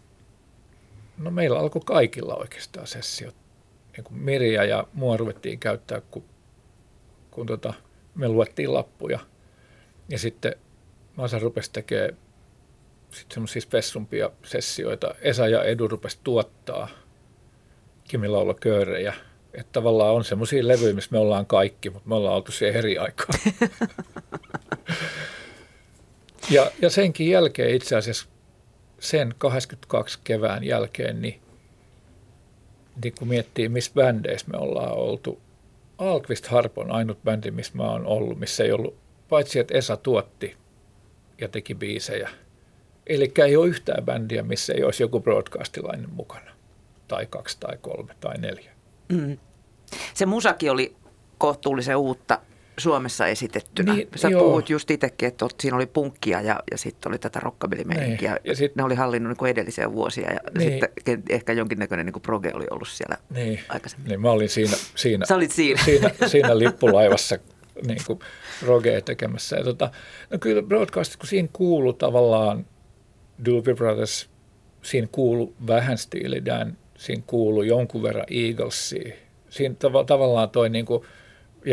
[1.17, 3.36] no meillä alkoi kaikilla oikeastaan sessiot.
[3.97, 6.23] Niin kuin Mirja ja mua ruvettiin käyttää, kun,
[7.38, 7.73] kun tota,
[8.15, 9.19] me luettiin lappuja.
[10.10, 10.56] Ja sitten
[11.15, 12.17] Masa rupesi tekemään
[13.12, 15.15] sitten semmoisia spessumpia sessioita.
[15.21, 16.88] Esa ja Edu rupesi tuottaa
[18.04, 19.13] Kimillä köörejä.
[19.54, 22.97] Että tavallaan on semmoisia levyjä, missä me ollaan kaikki, mutta me ollaan oltu siihen eri
[22.97, 23.36] aikaa.
[26.56, 28.28] ja, ja senkin jälkeen itse asiassa
[29.00, 31.41] sen 82 kevään jälkeen, niin,
[33.04, 35.41] niin kun miettii, missä bändeissä me ollaan oltu,
[35.97, 38.97] Alkvist Harp on ainut bändi, missä mä oon ollut, missä ei ollut,
[39.29, 40.57] paitsi että Esa tuotti
[41.41, 42.29] ja teki biisejä.
[43.07, 46.51] Eli ei ole yhtään bändiä, missä ei olisi joku broadcastilainen mukana.
[47.07, 48.71] Tai kaksi tai kolme tai neljä.
[49.10, 49.38] Mm.
[50.13, 50.95] Se musaki oli
[51.38, 52.41] kohtuullisen uutta
[52.80, 53.94] Suomessa esitettynä.
[53.94, 54.44] Niin, Sä joo.
[54.44, 58.32] puhut just itsekin, että siinä oli punkkia ja, ja sitten oli tätä rockabilly-meininkiä.
[58.32, 58.42] Niin.
[58.44, 60.72] Ja sit, ne oli hallinnut niin edellisiä vuosia ja niin.
[60.72, 63.60] sitten ehkä jonkinnäköinen niin proge oli ollut siellä niin.
[63.70, 64.10] aikaisemmin.
[64.10, 65.82] Niin, mä olin siinä, siinä, Sä olit siinä.
[65.86, 67.38] siinä, siinä lippulaivassa
[67.88, 68.20] niin kuin
[68.60, 69.56] progea tekemässä.
[69.56, 69.92] Ja tota,
[70.30, 72.66] no kyllä broadcast, kun siinä kuuluu tavallaan
[73.46, 74.30] Doobie Brothers,
[74.82, 79.13] siinä kuuluu vähän Steely Dan, siinä kuuluu jonkun verran Eaglesia.
[79.50, 81.04] Siinä tav- tavallaan toi niin kuin,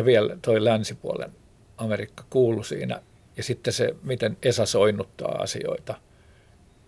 [0.04, 1.32] vielä toi länsipuolen
[1.76, 3.02] Amerikka kuulu siinä.
[3.36, 5.94] Ja sitten se, miten Esa soinnuttaa asioita,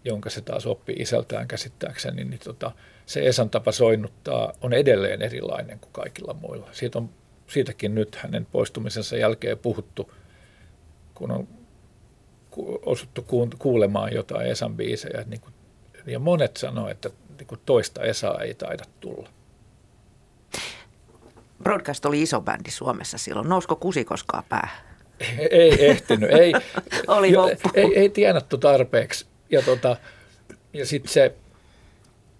[0.04, 2.72] jonka se taas oppii isältään käsittääkseni, niin tota,
[3.06, 6.68] se Esan tapa soinnuttaa on edelleen erilainen kuin kaikilla muilla.
[6.72, 7.10] Siitä on,
[7.46, 10.12] siitäkin nyt hänen poistumisensa jälkeen puhuttu,
[11.14, 11.48] kun on
[12.86, 13.26] osuttu
[13.58, 15.24] kuulemaan jotain Esan biisejä.
[15.26, 15.54] Niin kuin,
[16.06, 19.28] ja monet sanoo, että niin kuin toista Esaa ei taida tulla.
[21.62, 23.48] Broadcast oli iso bändi Suomessa silloin.
[23.48, 24.86] Nousko kusi koskaan päähän?
[25.50, 26.30] Ei ehtinyt.
[26.30, 26.52] Ei,
[27.06, 29.26] oli jo, ei, ei tienattu tarpeeksi.
[29.50, 29.96] Ja, tota,
[30.72, 31.34] ja sitten se,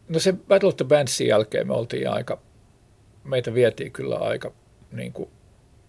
[0.09, 2.39] no se Battle of the Bandsin jälkeen me oltiin aika,
[3.25, 4.53] meitä vietiin kyllä aika,
[4.93, 5.31] niin kuin,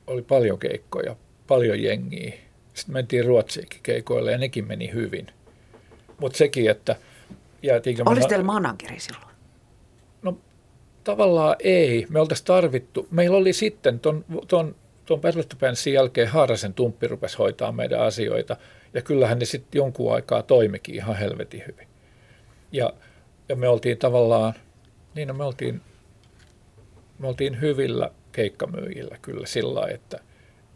[0.07, 1.15] oli paljon keikkoja,
[1.47, 2.33] paljon jengiä.
[2.73, 5.27] Sitten mentiin Ruotsiinkin keikoille ja nekin meni hyvin.
[6.19, 6.95] Mutta sekin, että
[7.63, 8.03] jäätiinkö...
[8.29, 9.26] Teillä manageri silloin?
[11.07, 12.05] Tavallaan ei.
[12.09, 17.71] Me oltaisiin tarvittu, meillä oli sitten ton, ton, ton Battle jälkeen Haarasen tumppi rupesi hoitaa
[17.71, 18.57] meidän asioita,
[18.93, 21.87] ja kyllähän ne sitten jonkun aikaa toimikin ihan helvetin hyvin.
[22.71, 22.93] Ja,
[23.49, 24.53] ja me oltiin tavallaan,
[25.15, 25.81] niin no me oltiin,
[27.19, 30.19] me oltiin hyvillä keikkamyyjillä kyllä sillä että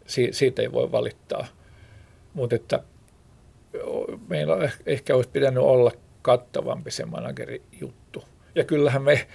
[0.06, 1.46] si, siitä ei voi valittaa.
[2.34, 2.80] Mutta että
[4.28, 5.92] meillä ehkä olisi pitänyt olla
[6.22, 8.24] kattavampi se managerijuttu.
[8.54, 9.26] Ja kyllähän me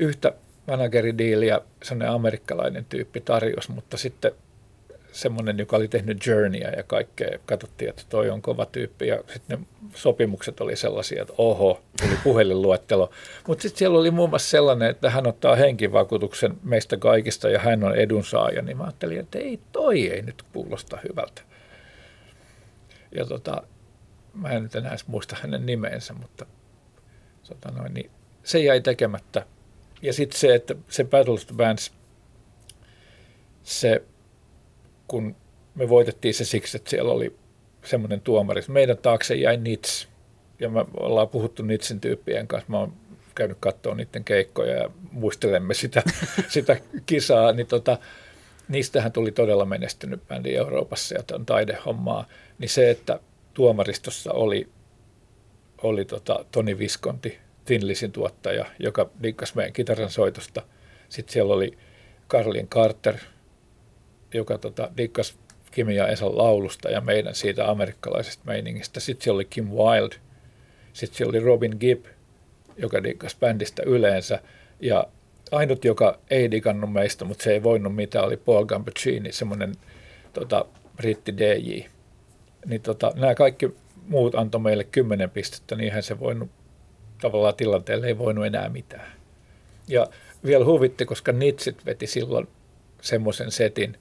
[0.00, 0.32] yhtä
[0.66, 4.32] manageridiiliä sellainen amerikkalainen tyyppi tarjos, mutta sitten
[5.12, 9.60] semmoinen, joka oli tehnyt journeyä ja kaikkea, katsottiin, että toi on kova tyyppi ja sitten
[9.60, 13.10] ne sopimukset oli sellaisia, että oho, tuli puhelinluettelo.
[13.46, 17.84] Mutta sitten siellä oli muun muassa sellainen, että hän ottaa henkivakuutuksen meistä kaikista ja hän
[17.84, 21.42] on edunsaaja, niin mä ajattelin, että ei toi ei nyt kuulosta hyvältä.
[23.14, 23.62] Ja tota,
[24.34, 26.46] mä en nyt enää muista hänen nimensä, mutta
[27.48, 28.10] tota noin, niin
[28.44, 29.46] se jäi tekemättä
[30.02, 31.92] ja sitten se, että se Battle of the Bands,
[33.62, 34.02] se,
[35.08, 35.36] kun
[35.74, 37.36] me voitettiin se siksi, että siellä oli
[37.84, 38.62] semmoinen tuomari.
[38.68, 40.08] Meidän taakse jäi Nits.
[40.58, 42.70] Ja me ollaan puhuttu Nitsin tyyppien kanssa.
[42.70, 42.92] Mä oon
[43.34, 46.02] käynyt katsoa niiden keikkoja ja muistelemme sitä,
[46.48, 47.52] sitä kisaa.
[47.52, 47.98] Niin tota,
[48.68, 52.26] niistähän tuli todella menestynyt bändi Euroopassa ja tämän taidehommaa.
[52.58, 53.20] Niin se, että
[53.54, 54.68] tuomaristossa oli,
[55.82, 60.62] oli tota Toni Viskonti, Tinlisin tuottaja, joka dikkasi meidän kitaran soitosta.
[61.08, 61.78] Sitten siellä oli
[62.28, 63.14] Karlin Carter,
[64.34, 65.34] joka tota, dikkasi
[65.70, 69.00] Kimi ja Esan laulusta ja meidän siitä amerikkalaisesta meiningistä.
[69.00, 70.16] Sitten siellä oli Kim Wilde.
[70.92, 72.06] Sitten siellä oli Robin Gibb,
[72.76, 74.40] joka dikkasi bändistä yleensä.
[74.80, 75.06] Ja
[75.52, 79.74] ainut, joka ei digannut meistä, mutta se ei voinut mitään, oli Paul Gambaccini, semmoinen
[80.32, 80.64] tota,
[80.96, 81.80] britti DJ.
[82.66, 83.74] Niin tota, nämä kaikki
[84.08, 86.50] muut antoi meille kymmenen pistettä, niin eihän se voinut
[87.20, 89.12] tavallaan tilanteelle ei voinut enää mitään.
[89.88, 90.06] Ja
[90.44, 92.48] vielä huvitti, koska Nitsit veti silloin
[93.00, 93.96] semmoisen setin,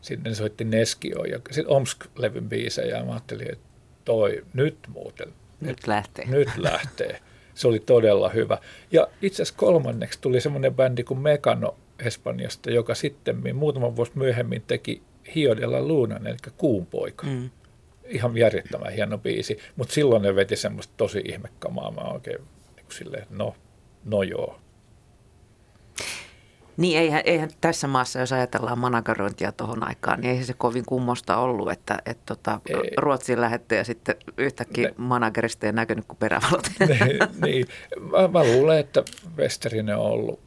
[0.00, 3.64] sitten soitti Neskio ja sitten Omsk-levyn biisejä ja mä ajattelin, että
[4.04, 5.28] toi nyt muuten.
[5.60, 6.26] Nyt lähtee.
[6.26, 7.20] Nyt lähtee.
[7.54, 8.58] Se oli todella hyvä.
[8.92, 14.62] Ja itse asiassa kolmanneksi tuli semmoinen bändi kuin Mekano Espanjasta, joka sitten muutaman vuosi myöhemmin
[14.66, 15.02] teki
[15.34, 17.26] Hiodella Luunan, eli Kuunpoika.
[17.26, 17.50] Mm.
[18.10, 21.90] Ihan järjettömän hieno biisi, mutta silloin ne veti semmoista tosi ihmekamaa.
[21.90, 22.38] Mä oikein
[22.76, 23.54] niin silleen, no,
[24.04, 24.60] no joo.
[26.76, 31.36] Niin eihän, eihän tässä maassa, jos ajatellaan managarointia tuohon aikaan, niin eihän se kovin kummosta
[31.36, 32.60] ollut, että et tota,
[32.96, 36.66] Ruotsiin lähette ja sitten yhtäkkiä ne, managerista ei näkynyt kuin perävalot.
[36.88, 37.66] Ne, niin,
[38.00, 39.02] mä, mä luulen, että
[39.36, 40.40] Westerinen on ollut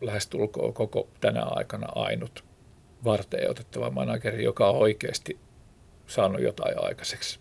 [0.00, 2.44] lähestulkoon koko tänä aikana ainut
[3.04, 5.38] varteen otettava manageri, joka on oikeasti
[6.06, 7.38] saanut jotain aikaiseksi.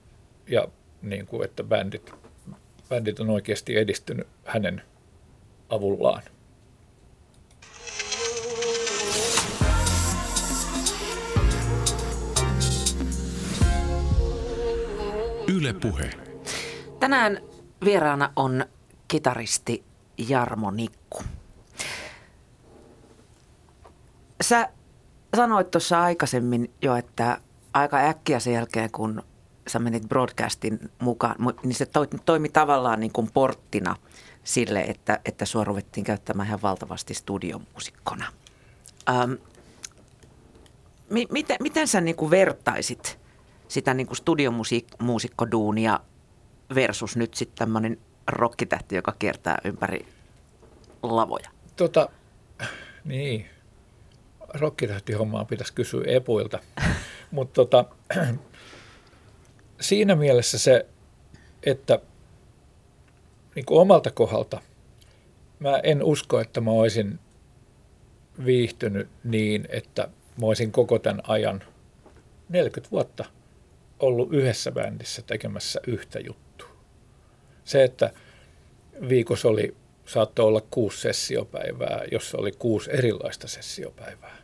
[0.48, 0.68] Ja
[1.02, 2.14] niin kuin, että bändit,
[2.90, 4.82] bändit on oikeasti edistynyt hänen
[5.70, 6.24] avullaan.
[15.48, 16.10] Yle Puhe.
[17.00, 17.42] Tänään
[17.86, 18.66] vieraana on
[19.08, 19.84] kitaristi
[20.18, 21.24] Jarmo Nikku.
[24.42, 24.70] Sä
[25.36, 27.38] sanoit tuossa aikaisemmin jo, että
[27.74, 29.24] aika äkkiä sen jälkeen, kun
[29.68, 31.88] sä menit broadcastin mukaan, niin se
[32.26, 33.96] toimi tavallaan niin kuin porttina
[34.44, 38.26] sille, että, että sua ruvettiin käyttämään ihan valtavasti studiomuusikkona.
[39.10, 39.32] Ähm,
[41.10, 43.20] mi- miten, miten sä niin kuin vertaisit
[43.68, 46.00] sitä niin kuin studiomuusikkoduunia
[46.76, 50.06] versus nyt sitten tämmöinen rokkitähti, joka kiertää ympäri
[51.04, 51.50] lavoja?
[51.76, 52.10] Tota,
[53.06, 53.46] niin,
[54.54, 56.60] rokkitähtihommaa pitäisi kysyä Epuilta.
[57.34, 57.86] Mutta tota,
[59.82, 60.86] siinä mielessä se,
[61.64, 62.00] että
[63.56, 64.62] niin kuin omalta kohdalta
[65.60, 67.20] mä en usko, että mä olisin
[68.46, 70.10] viihtynyt niin, että
[70.42, 71.64] mä olisin koko tämän ajan
[72.50, 73.26] 40 vuotta
[74.00, 76.70] ollut yhdessä bändissä tekemässä yhtä juttua.
[77.66, 78.14] Se, että
[79.10, 84.44] viikossa oli, saattoi olla kuusi sessiopäivää, jossa oli kuusi erilaista sessiopäivää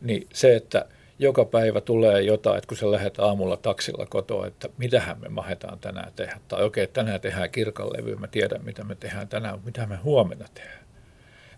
[0.00, 0.88] niin se, että
[1.20, 5.78] joka päivä tulee jotain, että kun sä lähdet aamulla taksilla kotoa, että mitähän me mahetaan
[5.78, 6.40] tänään tehdä.
[6.48, 9.96] Tai okei, okay, tänään tehdään kirkanlevy, mä tiedän mitä me tehdään tänään, mutta mitä me
[9.96, 10.84] huomenna tehdään.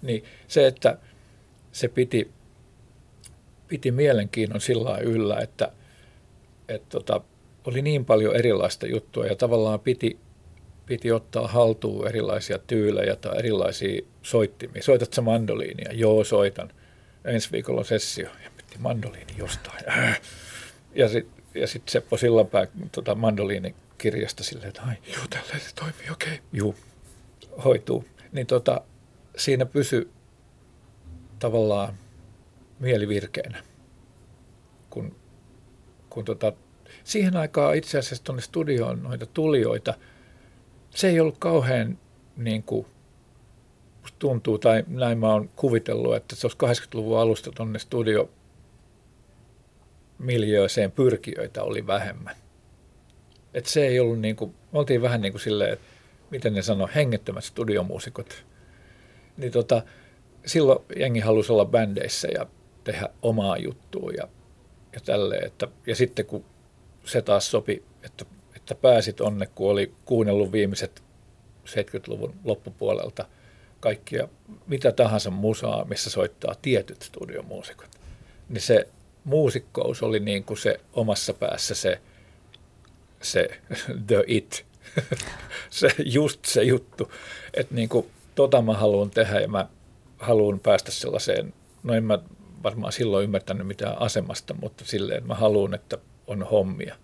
[0.02, 0.98] Niin se, että
[1.72, 2.30] se piti,
[3.68, 5.72] piti mielenkiinnon sillä yllä, että,
[6.68, 7.20] että tota,
[7.64, 10.18] oli niin paljon erilaista juttua ja tavallaan piti,
[10.86, 14.82] piti ottaa haltuun erilaisia tyylejä tai erilaisia soittimia.
[14.82, 15.92] Soitat sä mandoliinia?
[15.92, 16.72] Joo, soitan–
[17.24, 18.28] ensi viikolla on sessio
[18.72, 19.84] piti mandoliini jostain.
[20.94, 26.10] Ja sitten ja sit Seppo Sillanpää tota mandoliinikirjasta silleen, että ai, juu, tälleen se toimii,
[26.12, 26.38] okei, okay.
[26.52, 26.74] juu,
[27.64, 28.04] hoituu.
[28.32, 28.80] Niin tota,
[29.36, 30.10] siinä pysy
[31.38, 31.94] tavallaan
[32.78, 33.62] mielivirkeänä,
[34.90, 35.16] kun,
[36.10, 36.52] kun tota,
[37.04, 39.94] siihen aikaan itse asiassa tuonne studioon noita tulijoita,
[40.90, 41.98] se ei ollut kauhean
[42.36, 42.86] niin kuin,
[44.18, 48.30] tuntuu, tai näin mä oon kuvitellut, että se olisi 80-luvun alusta tuonne studio
[50.22, 52.36] miljööseen pyrkijöitä oli vähemmän.
[53.54, 55.78] Et se ei ollut niin kuin, me oltiin vähän niin kuin silleen,
[56.30, 58.44] miten ne sanoo, hengettömät studiomuusikot.
[59.36, 59.82] Niin tota,
[60.46, 62.46] silloin jengi halusi olla bändeissä ja
[62.84, 64.28] tehdä omaa juttua ja,
[64.92, 65.46] ja tälleen.
[65.46, 66.44] Että, ja sitten kun
[67.04, 68.24] se taas sopi, että,
[68.56, 71.02] että pääsit onne, kun oli kuunnellut viimeiset
[71.66, 73.26] 70-luvun loppupuolelta–
[73.82, 74.28] kaikkia,
[74.66, 77.88] mitä tahansa musaa, missä soittaa tietyt studiomuusikot.
[78.48, 78.88] Niin se
[79.24, 82.00] muusikkous oli niin kuin se omassa päässä se,
[83.22, 83.48] se
[84.06, 84.66] the it,
[85.70, 87.12] se just se juttu,
[87.54, 89.68] että niin kuin tota mä haluan tehdä ja mä
[90.18, 92.18] haluan päästä sellaiseen, no en mä
[92.62, 96.96] varmaan silloin ymmärtänyt mitään asemasta, mutta silleen mä haluan, että on hommia.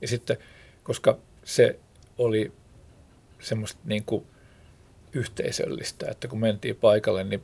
[0.00, 0.36] Ja sitten,
[0.82, 1.78] koska se
[2.18, 2.52] oli
[3.40, 4.26] semmoista niin kuin
[5.12, 7.42] yhteisöllistä, että kun mentiin paikalle, niin,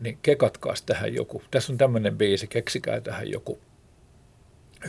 [0.00, 1.42] niin kekatkaas tähän joku.
[1.50, 3.58] Tässä on tämmöinen biisi, keksikää tähän joku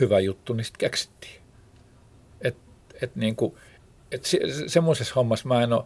[0.00, 1.42] hyvä juttu, niin sitten keksittiin.
[2.40, 2.56] Et,
[3.02, 3.54] et niin kuin,
[4.12, 5.84] et se, semmoisessa hommassa mä en ole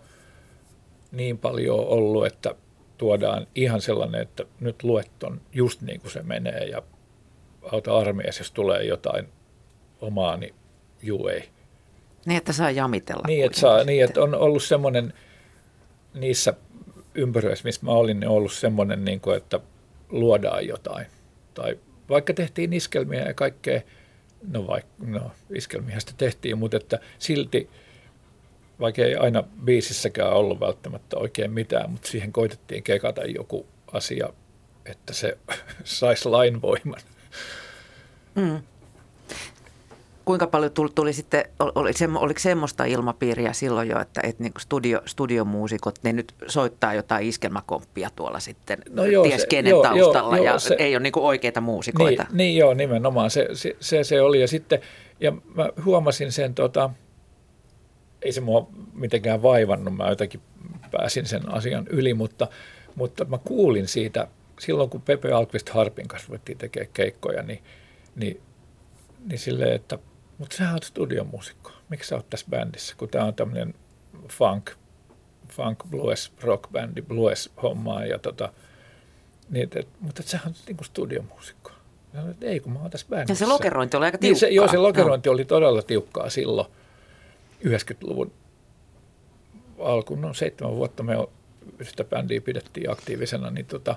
[1.13, 2.55] niin paljon ollut, että
[2.99, 6.83] tuodaan ihan sellainen, että nyt luet on just niin kuin se menee ja
[7.73, 9.29] auta armeijassa, jos tulee jotain
[10.01, 10.55] omaa, niin
[11.03, 11.49] juu ei.
[12.27, 13.23] Niin, että saa jamitella.
[13.27, 15.13] Niin, että, saa, niin, että on ollut semmoinen–
[16.17, 16.55] niissä
[17.17, 19.61] ympyröissä, missä mä olin, niin ollut semmoinen, niin kuin, että
[20.09, 21.07] luodaan jotain.
[21.55, 23.81] Tai vaikka tehtiin iskelmiä ja kaikkea,
[24.49, 27.71] no, vaikka, no iskelmiä sitä tehtiin, mutta että silti,
[28.81, 34.29] vaikka ei aina biisissäkään ollut välttämättä oikein mitään, mutta siihen koitettiin kekata joku asia,
[34.87, 35.39] että se
[35.85, 37.01] saisi lainvoiman.
[38.35, 38.63] Mm
[40.27, 45.01] kuinka paljon tuli, tuli sitten, oli, oliko semmoista ilmapiiriä silloin jo, että, että niin studio,
[45.05, 50.37] studiomuusikot, ne nyt soittaa jotain iskelmäkomppia tuolla sitten, no joo, ties se, kenen joo, taustalla,
[50.37, 52.23] joo, ja se, ei ole niin oikeita muusikoita.
[52.23, 54.81] Niin, niin joo, nimenomaan, se, se, se, se oli, ja sitten
[55.21, 56.91] Ja mä huomasin sen, tota,
[58.23, 60.41] ei se mua mitenkään vaivannut, mä jotenkin
[60.91, 62.49] pääsin sen asian yli, mutta,
[62.95, 64.29] mutta mä kuulin siitä,
[64.61, 67.63] silloin kun Pepe Alkvist Harpin kanssa ruvettiin tekemään keikkoja, niin,
[68.17, 68.41] niin,
[69.27, 69.99] niin silleen, että
[70.39, 71.73] mutta sä oot studiomuusikko.
[71.89, 73.75] Miksi sä oot tässä bändissä, kun tää on tämmöinen
[74.29, 74.71] funk,
[75.49, 78.53] funk blues, rockbändi, blues hommaa ja tota,
[79.51, 81.71] niin, et, mutta et sä oot niinku studiomuusikko.
[82.13, 83.33] Sanoin, että ei, kun mä oon tässä bändissä.
[83.33, 84.33] Ja se lokerointi oli aika tiukkaa.
[84.33, 85.33] Niin se, joo, se lokerointi no.
[85.33, 86.69] oli todella tiukkaa silloin
[87.65, 88.33] 90-luvun
[89.79, 90.21] alkuun.
[90.21, 91.15] No seitsemän vuotta me
[91.83, 93.97] sitä bändiä pidettiin aktiivisena, niin tota,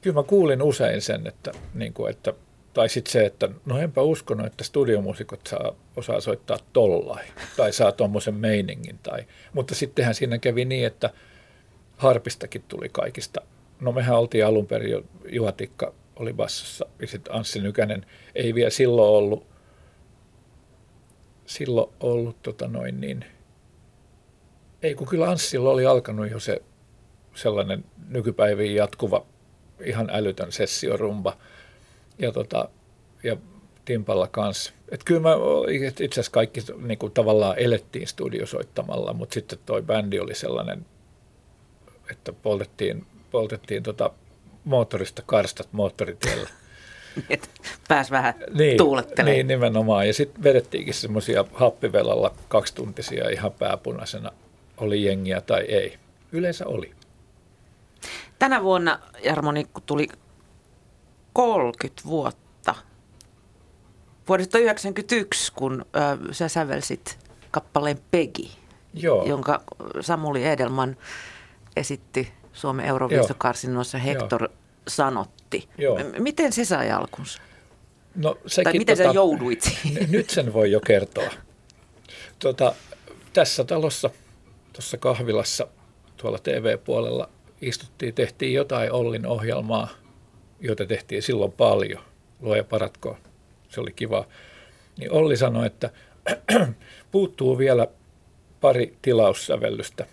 [0.00, 2.32] kyllä mä kuulin usein sen, että, niin kuin, että
[2.72, 7.24] tai sitten se, että no enpä uskonut, että studiomuusikot saa, osaa soittaa tollai
[7.56, 8.98] tai saa tuommoisen meiningin.
[9.02, 11.10] Tai, mutta sittenhän siinä kävi niin, että
[11.96, 13.40] harpistakin tuli kaikista.
[13.80, 18.70] No mehän oltiin alun perin jo, Juhatikka oli bassossa ja sitten Anssi Nykänen ei vielä
[18.70, 19.46] silloin ollut,
[21.46, 23.24] silloin ollut tota noin niin,
[24.82, 26.62] ei kun kyllä Anssilla oli alkanut jo se
[27.34, 29.26] sellainen nykypäiviin jatkuva
[29.84, 31.36] ihan älytön sessiorumba–
[32.18, 32.68] ja, tota,
[33.22, 33.36] ja
[33.84, 34.72] Timpalla kanssa.
[34.88, 35.30] Et kyllä mä
[36.00, 40.86] itse asiassa kaikki niin kuin tavallaan elettiin studiosoittamalla, mutta sitten toi bändi oli sellainen,
[42.10, 44.10] että poltettiin, poltettiin tota
[44.64, 46.50] moottorista karstat moottoritiellä.
[47.88, 49.36] Pääs vähän niin, tuulettelemaan.
[49.36, 50.06] Niin, nimenomaan.
[50.06, 54.32] Ja sitten vedettiinkin semmoisia happivelalla kaksituntisia ihan pääpunaisena,
[54.76, 55.98] oli jengiä tai ei.
[56.32, 56.92] Yleensä oli.
[58.38, 60.08] Tänä vuonna, Jarmo Nikku, tuli
[61.38, 62.74] 30 vuotta.
[64.28, 65.86] Vuodesta 1991, kun
[66.32, 67.18] sä sävelsit
[67.50, 68.50] kappaleen Pegi,
[68.94, 69.24] Joo.
[69.24, 69.62] jonka
[70.00, 70.96] Samuli Edelman
[71.76, 74.52] esitti Suomen Euroviisukarsinnoissa Hector Joo.
[74.88, 75.68] sanotti.
[75.78, 75.98] Joo.
[76.18, 77.42] Miten se sai alkunsa?
[78.14, 80.10] No, sekin, tai miten tota, sä jouduit siihen?
[80.10, 81.30] Nyt sen voi jo kertoa.
[82.38, 82.74] Tota,
[83.32, 84.10] tässä talossa,
[84.72, 85.66] tuossa kahvilassa,
[86.16, 87.28] tuolla TV-puolella
[87.60, 89.88] istuttiin, tehtiin jotain Ollin ohjelmaa–
[90.60, 92.02] joita tehtiin silloin paljon,
[92.40, 93.18] luoja paratko,
[93.68, 94.26] se oli kiva,
[94.98, 95.90] niin Olli sanoi, että
[97.12, 97.86] puuttuu vielä
[98.60, 100.06] pari tilaussävellystä.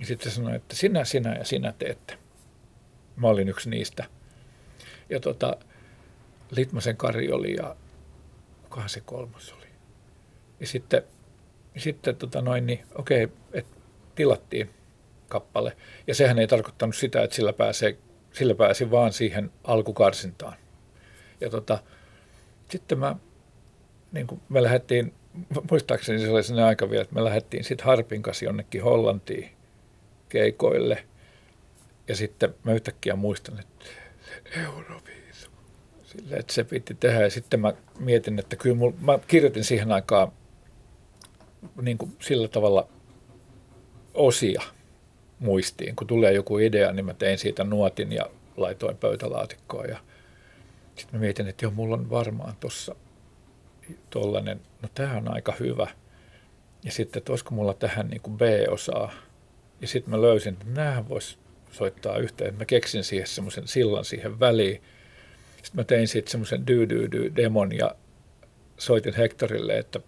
[0.00, 2.18] Ja sitten sanoi, että sinä, sinä ja sinä teette.
[3.16, 4.04] Mä olin yksi niistä.
[5.10, 5.56] Ja tota,
[6.50, 7.76] Litmasen Kari oli ja
[8.62, 9.66] kukahan se kolmas oli.
[10.60, 11.02] Ja sitten,
[11.76, 13.76] sitten tota noin, niin okei, että
[14.14, 14.70] tilattiin
[15.28, 15.76] kappale.
[16.06, 17.96] Ja sehän ei tarkoittanut sitä, että sillä pääsee
[18.32, 20.56] sillä pääsin vaan siihen alkukarsintaan.
[21.40, 21.78] Ja tota,
[22.70, 23.16] sitten mä,
[24.12, 25.14] niin kuin me lähdettiin,
[25.70, 29.50] muistaakseni se oli sellainen aika vielä, että me lähdettiin sitten Harpin kanssa jonnekin Hollantiin
[30.28, 31.04] keikoille.
[32.08, 33.84] Ja sitten mä yhtäkkiä muistan, että
[34.64, 35.50] Euroviisu.
[36.04, 37.22] Sillä, että se piti tehdä.
[37.22, 40.32] Ja sitten mä mietin, että kyllä mul, mä kirjoitin siihen aikaan
[41.82, 42.88] niin kuin sillä tavalla
[44.14, 44.62] osia–
[45.40, 45.96] muistiin.
[45.96, 49.88] Kun tulee joku idea, niin mä tein siitä nuotin ja laitoin pöytälaatikkoon.
[49.88, 49.98] Ja
[50.94, 52.94] sitten mä mietin, että joo, mulla on varmaan tuossa
[54.10, 55.86] tollainen, no tämä on aika hyvä.
[56.84, 59.12] Ja sitten, että olisiko mulla tähän niin kuin B-osaa.
[59.80, 61.38] Ja sitten mä löysin, että näähän voisi
[61.70, 62.54] soittaa yhteen.
[62.54, 64.82] Mä keksin siihen semmoisen sillan siihen väliin.
[65.56, 67.94] Sitten mä tein siitä semmoisen dy-dy-dy-demon ja
[68.78, 70.00] soitin Hectorille, että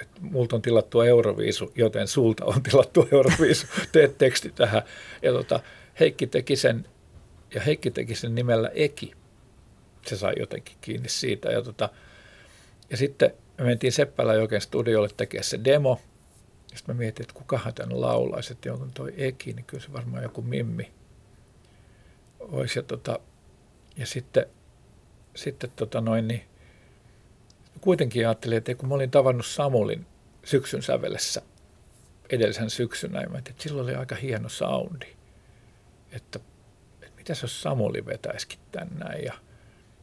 [0.00, 4.82] että multa on tilattu Euroviisu, joten sulta on tilattu Euroviisu, teet teksti tähän.
[5.22, 5.60] Ja tota,
[6.00, 6.86] Heikki teki sen,
[7.54, 9.12] ja Heikki teki sen nimellä Eki.
[10.06, 11.50] Se sai jotenkin kiinni siitä.
[11.50, 11.88] Ja, tota,
[12.90, 16.00] ja sitten me mentiin Seppälä Joken studiolle tekemään se demo.
[16.70, 19.92] Ja sitten mä mietin, että kukahan tämän laulaisi, että jonkun toi Eki, niin kyllä se
[19.92, 20.92] varmaan joku Mimmi
[22.40, 22.78] olisi.
[22.78, 23.18] Ja, tota,
[23.96, 24.46] ja sitten,
[25.36, 26.42] sitten tota noin, niin
[27.80, 30.06] kuitenkin ajattelin, että kun mä olin tavannut Samulin
[30.44, 31.42] syksyn sävelessä
[32.30, 35.06] edellisen syksynä, ja että silloin oli aika hieno soundi,
[36.12, 36.40] että,
[37.02, 39.32] että mitä jos Samuli vetäisikin tänne ja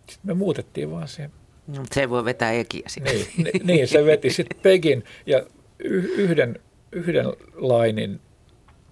[0.10, 1.30] sitten me muutettiin vaan se.
[1.68, 3.16] No, se ei voi vetää ekiä sitten.
[3.38, 5.44] Niin, niin, se veti sitten Pegin ja
[5.80, 6.60] yhden,
[6.92, 7.26] yhden
[7.56, 8.22] lainin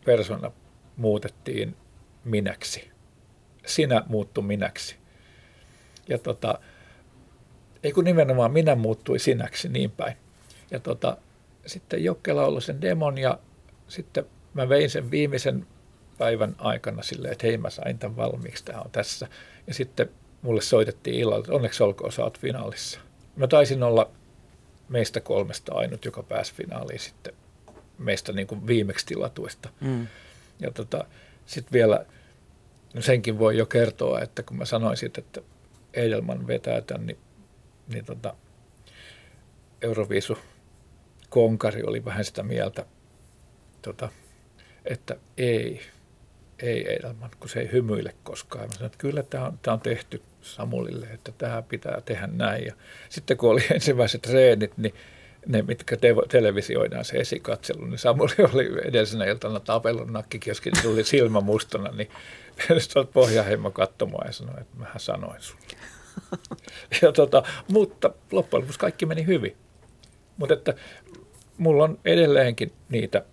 [0.06, 0.52] persona
[0.98, 1.76] muutettiin
[2.24, 2.92] minäksi.
[3.66, 4.96] Sinä muuttu minäksi.
[6.10, 6.60] Ja tota,
[7.86, 10.18] ei kun nimenomaan minä muuttui sinäksi niin päin.
[10.72, 11.18] Ja tota,
[11.66, 13.40] sitten Jokkela ollut sen demon ja
[13.88, 15.68] sitten mä vein sen viimeisen
[16.18, 19.28] päivän aikana silleen, että hei mä sain tämän valmiiksi, tämä on tässä.
[19.68, 20.10] Ja sitten
[20.42, 23.00] mulle soitettiin illalla, että onneksi olkoon, sä oot finaalissa.
[23.36, 24.10] Mä taisin olla
[24.90, 27.34] meistä kolmesta ainut, joka pääsi finaaliin sitten
[27.98, 29.70] meistä niin kuin viimeksi tilatuista.
[29.82, 30.08] Mm.
[30.60, 31.06] Ja tota,
[31.46, 32.06] sitten vielä,
[32.94, 35.42] no senkin voi jo kertoa, että kun mä sanoin sitten, että
[35.94, 37.18] Edelman vetää tämän, niin
[37.88, 38.36] niin tota,
[39.82, 40.38] Euroviisu
[41.30, 42.86] konkari oli vähän sitä mieltä,
[43.82, 44.10] tota,
[44.86, 45.82] että ei,
[46.60, 48.66] ei Edelman, kun se ei hymyile koskaan.
[48.66, 52.66] Mä sanoin, että kyllä tämä on, tämä on tehty Samulille, että tämä pitää tehdä näin.
[52.66, 52.74] Ja
[53.10, 54.94] sitten kun oli ensimmäiset treenit, niin
[55.46, 61.04] ne, mitkä te- televisioidaan se esikatselu, niin Samuli oli edellisenä iltana tapellut nakkikioski, niin tuli
[61.04, 62.10] silmä mustana, niin
[63.14, 65.95] pohjaheimo katsomaan ja sanoi, että mähän sanoin sulle.
[67.02, 69.56] Ja tota, mutta loppujen lopuksi kaikki meni hyvin.
[70.38, 70.74] Mutta että
[71.58, 73.26] mulla on edelleenkin niitä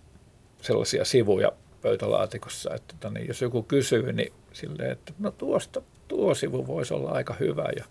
[0.61, 6.35] sellaisia sivuja pöytälaatikossa, että tota, niin jos joku kysyy, niin silleen, että no tuosta, tuo
[6.35, 7.83] sivu voisi olla aika hyvä ja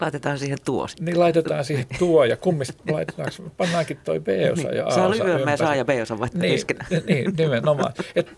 [0.00, 0.86] Laitetaan siihen tuo.
[1.00, 4.76] niin laitetaan siihen tuo ja kummista laitetaan, pannaankin toi B-osa Niin.
[4.76, 5.56] ja A-osa lyhyemmän ympäri.
[5.58, 6.86] saa ja B-osan vaikka Niin, keskenään.
[7.06, 7.92] niin, nimenomaan.
[8.16, 8.32] Et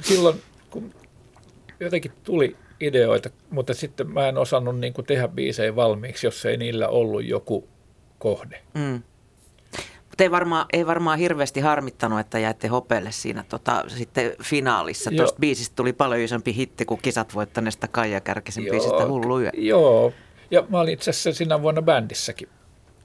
[0.00, 0.94] silloin, kun
[1.80, 6.56] jotenkin tuli ideoita, mutta sitten mä en osannut niin kuin tehdä biisejä valmiiksi, jos ei
[6.56, 7.68] niillä ollut joku
[8.18, 8.62] kohde.
[8.74, 9.02] Mm.
[10.14, 15.10] Mutta ei varmaan, ei varmaan hirveästi harmittanut, että jäitte hopeelle siinä tota, sitten finaalissa.
[15.10, 15.16] Joo.
[15.16, 19.50] Tuosta biisistä tuli paljon isompi hitti kuin kisat voittaneesta Kaija Kärkisen biisistä Hullu yö.
[19.56, 20.12] Joo,
[20.50, 22.48] ja mä olin itse asiassa sinä vuonna bändissäkin.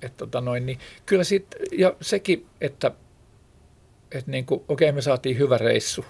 [0.02, 2.92] Et tota noin, niin kyllä sit, ja sekin, että
[4.12, 6.06] et niin okei me saatiin hyvä reissu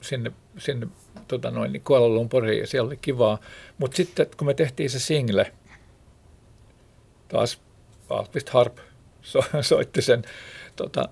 [0.00, 0.86] sinne, sinne
[1.28, 3.38] tota noin, niin Kuala Lumpuriin ja siellä oli kivaa.
[3.78, 5.52] Mutta sitten kun me tehtiin se single,
[7.28, 7.60] taas
[8.08, 8.78] Altvist Harp
[9.22, 10.22] so, soitti sen
[10.76, 11.08] tota,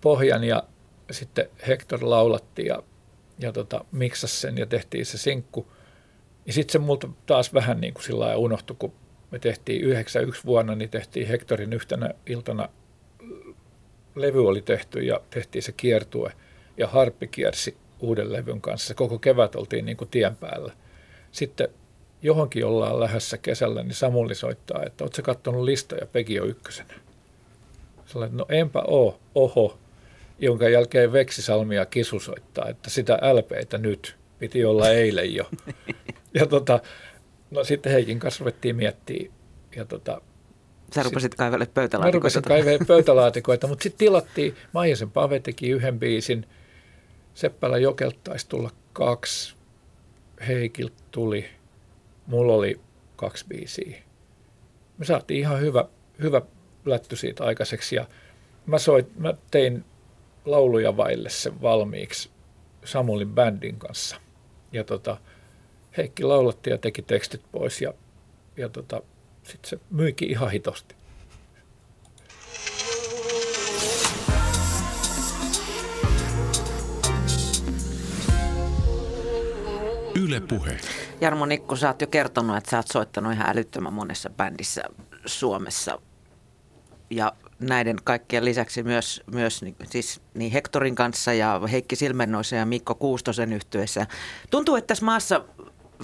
[0.00, 0.62] pohjan ja
[1.10, 2.82] sitten Hector laulatti ja,
[3.38, 5.72] ja tota, miksasi sen ja tehtiin se sinkku.
[6.46, 8.92] Ja sitten se multa taas vähän niin kuin sillä unohtui, kun
[9.30, 12.68] me tehtiin 91 vuonna, niin tehtiin Hectorin yhtenä iltana,
[14.14, 16.32] levy oli tehty ja tehtiin se kiertue.
[16.76, 18.94] Ja Harppi kiersi uuden levyn kanssa.
[18.94, 20.72] Koko kevät oltiin niin kuin tien päällä.
[21.32, 21.68] Sitten
[22.22, 26.94] johonkin ollaan lähdössä kesällä, niin Samuli soittaa, että ootko katsonut listoja Peki on ykkösenä?
[28.06, 29.78] Sellainen, no enpä oo, oho.
[30.38, 35.50] Jonka jälkeen Veksisalmi ja Kisu soittaa, että sitä LPtä nyt piti olla eilen jo.
[36.34, 36.80] Ja tota,
[37.50, 39.32] no sitten Heikin kanssa ruvettiin miettimään.
[39.76, 40.20] Ja tota,
[40.94, 42.40] Sä rupesit kaivelle mä pöytälaatikoita.
[42.40, 46.46] rupesin kaivaa pöytälaatikoita, mutta sitten tilattiin, Maijasen Pave teki yhden biisin,
[47.34, 49.54] Seppälä Jokelta taisi tulla kaksi,
[50.46, 51.48] Heikiltä tuli,
[52.26, 52.80] mulla oli
[53.16, 54.02] kaksi biisiä.
[54.98, 55.84] Me saatiin ihan hyvä,
[56.22, 56.42] hyvä
[56.84, 58.06] lätty siitä aikaiseksi ja
[58.66, 59.84] mä, soit, mä tein
[60.44, 62.30] lauluja vaille sen valmiiksi
[62.84, 64.16] Samulin bändin kanssa.
[64.72, 65.16] Ja tota,
[65.96, 67.94] Heikki laulatti ja teki tekstit pois ja,
[68.56, 69.02] ja tota,
[69.42, 70.94] sitten se myikin ihan hitosti.
[80.24, 80.76] Yle Puhe.
[81.20, 84.82] Jarmo Nikku, sä oot jo kertonut, että sä oot soittanut ihan älyttömän monessa bändissä
[85.26, 85.98] Suomessa.
[87.10, 92.66] Ja näiden kaikkien lisäksi myös, myös niin, siis niin Hektorin kanssa ja Heikki Silmennoisen ja
[92.66, 94.06] Mikko Kuustosen yhtyessä.
[94.50, 95.44] Tuntuu, että tässä maassa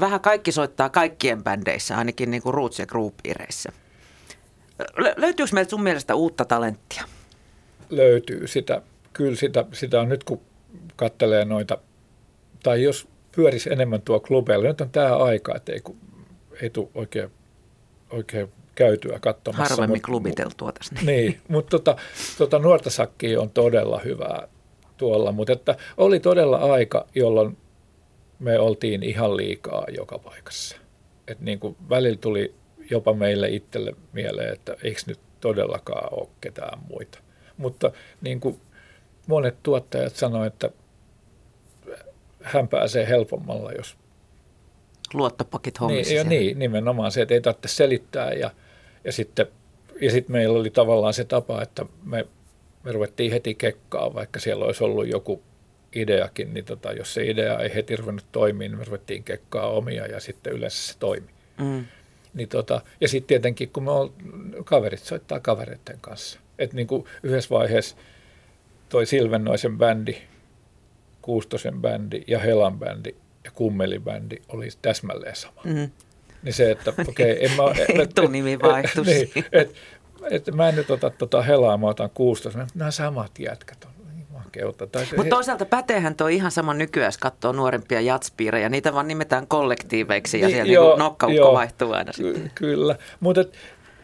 [0.00, 3.72] vähän kaikki soittaa kaikkien bändeissä, ainakin niin kuin Roots ja Group-ireissä.
[4.82, 7.04] Lö- löytyykö meiltä sun mielestä uutta talenttia?
[7.90, 8.82] löytyy sitä.
[9.12, 10.40] Kyllä sitä, sitä on nyt, kun
[10.96, 11.78] kattelee noita,
[12.62, 15.80] tai jos pyörisi enemmän tuo klubeilla, nyt on tämä aika, että ei,
[16.62, 17.30] ei tule oikein,
[18.10, 19.74] oikein käytyä katsomassa.
[19.74, 20.94] Harvemmin mut- klubiteltua tässä.
[21.02, 21.96] Niin, mutta tota,
[22.38, 24.48] tota nuorta sakkia on todella hyvää
[24.96, 27.56] tuolla, mutta että oli todella aika, jolloin
[28.38, 30.76] me oltiin ihan liikaa joka paikassa.
[31.28, 32.54] Et niin kuin välillä tuli
[32.90, 37.18] jopa meille itselle mieleen, että eikö nyt todellakaan ole ketään muita.
[37.56, 38.60] Mutta niin kuin
[39.26, 40.70] monet tuottajat sanoivat, että
[42.42, 43.96] hän pääsee helpommalla, jos
[45.14, 46.10] Luottopakit hommissa.
[46.10, 46.28] niin, jo, siellä.
[46.28, 48.50] niin, nimenomaan se, että ei tarvitse selittää ja,
[49.04, 49.46] ja sitten
[50.00, 52.26] ja sitten meillä oli tavallaan se tapa, että me,
[52.84, 55.42] me ruvettiin heti kekkaa, vaikka siellä olisi ollut joku
[55.94, 60.06] ideakin, niin tota, jos se idea ei heti ruvennut toimia, niin me ruvettiin kekkaa omia
[60.06, 61.26] ja sitten yleensä se toimi.
[61.58, 61.84] Mm.
[62.34, 64.08] Niin tota, ja sitten tietenkin, kun me ol,
[64.64, 66.40] kaverit soittaa kavereiden kanssa.
[66.58, 67.96] Että niin kuin yhdessä vaiheessa
[68.88, 70.16] toi Silvennoisen bändi,
[71.30, 73.14] Kuustosen bändi ja Helan bändi
[73.44, 75.60] ja Kummelin bändi oli täsmälleen sama.
[75.64, 75.90] Mm.
[76.42, 78.02] Niin se, että okei, okay, en mä...
[78.02, 79.74] Etunimi vaihtui niin, et,
[80.30, 82.66] et, mä en nyt ota tota Helaa, mä otan Kuustosen.
[82.74, 84.88] Nämä samat jätkät on niin makeutta.
[85.16, 88.68] Mutta toisaalta päteehän tuo ihan sama nykyään, jos katsoo nuorempia jatspiirejä.
[88.68, 91.52] Niitä vaan nimetään kollektiiveiksi ja Niin, siellä joo, niinku nokkaukko joo.
[91.52, 92.42] vaihtuu aina sitten.
[92.42, 93.44] Ky- Kyllä, mutta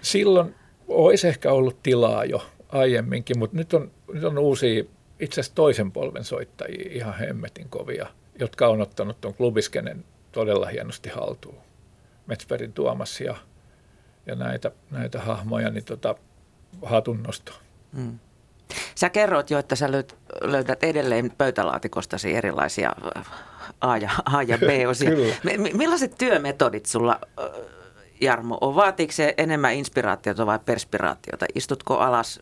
[0.02, 0.54] silloin
[0.88, 4.84] olisi ehkä ollut tilaa jo aiemminkin, mutta nyt on, nyt on uusia,
[5.20, 8.06] itse asiassa toisen polven soittajia ihan hemmetin kovia,
[8.38, 11.58] jotka on ottanut tuon klubiskenen todella hienosti haltuun.
[12.26, 13.36] Metsbergin Tuomas ja,
[14.26, 16.14] ja näitä, näitä hahmoja, niin tota,
[16.82, 17.52] hatunnosto.
[17.92, 18.18] Mm.
[18.94, 19.88] Sä kerroit jo, että sä
[20.40, 22.92] löydät edelleen pöytälaatikostasi erilaisia
[23.80, 25.10] A ja, A ja B-osia.
[25.78, 27.20] Millaiset työmetodit sulla,
[28.20, 28.74] Jarmo, on?
[28.74, 31.46] Vaatiiko se enemmän inspiraatiota vai perspiraatiota?
[31.54, 32.40] Istutko alas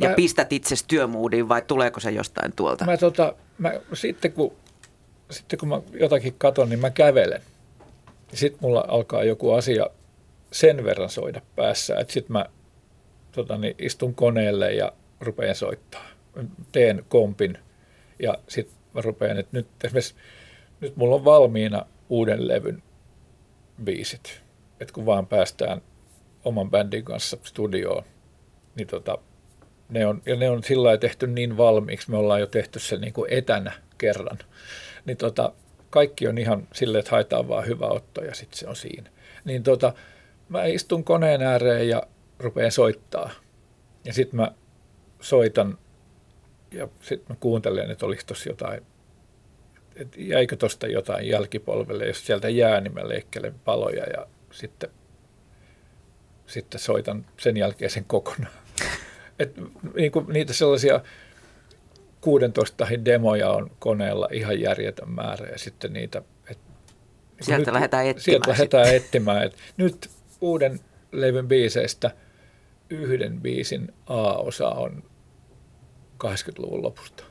[0.00, 2.84] ja mä, pistät itse työmuudiin vai tuleeko se jostain tuolta?
[2.84, 4.56] Mä, tota, mä, sitten, kun,
[5.30, 7.42] sitten kun mä jotakin katon, niin mä kävelen.
[8.34, 9.86] Sitten mulla alkaa joku asia
[10.50, 12.46] sen verran soida päässä, että sitten mä
[13.32, 16.04] tota, niin istun koneelle ja rupean soittaa.
[16.72, 17.58] Teen kompin
[18.18, 20.14] ja sitten mä rupean, että nyt esimerkiksi
[20.80, 22.82] nyt mulla on valmiina uuden levyn
[23.84, 24.42] biisit.
[24.80, 25.82] Että kun vaan päästään
[26.44, 28.04] oman bändin kanssa studioon,
[28.74, 29.18] niin tota,
[29.92, 32.96] ne on, ja ne on sillä lailla tehty niin valmiiksi, me ollaan jo tehty se
[32.96, 34.38] niin kuin etänä kerran,
[35.04, 35.52] niin tota,
[35.90, 39.10] kaikki on ihan silleen, että haetaan vaan hyvä otto ja sitten se on siinä.
[39.44, 39.92] Niin tota,
[40.48, 42.02] mä istun koneen ääreen ja
[42.38, 43.30] rupean soittaa.
[44.04, 44.52] Ja sitten mä
[45.20, 45.78] soitan
[46.70, 48.82] ja sitten mä kuuntelen, että oliko tuossa jotain,
[49.96, 52.06] että jäikö tuosta jotain jälkipolvelle.
[52.06, 54.90] Jos sieltä jää, niin mä leikkelen paloja ja sitten,
[56.46, 58.61] sitten soitan sen jälkeen sen kokonaan.
[59.42, 59.56] Et,
[59.94, 61.00] niin kuin niitä sellaisia
[62.20, 66.22] 16 demoja on koneella ihan järjetön määrä ja sitten niitä...
[66.50, 66.58] Et,
[67.36, 68.24] niin sieltä nyt, lähdetään etsimään.
[68.24, 69.42] Sieltä lähdetään etsimään.
[69.42, 70.80] Et nyt uuden
[71.12, 72.10] levyn biiseistä
[72.90, 75.02] yhden biisin A-osa on
[76.24, 77.24] 80-luvun lopusta.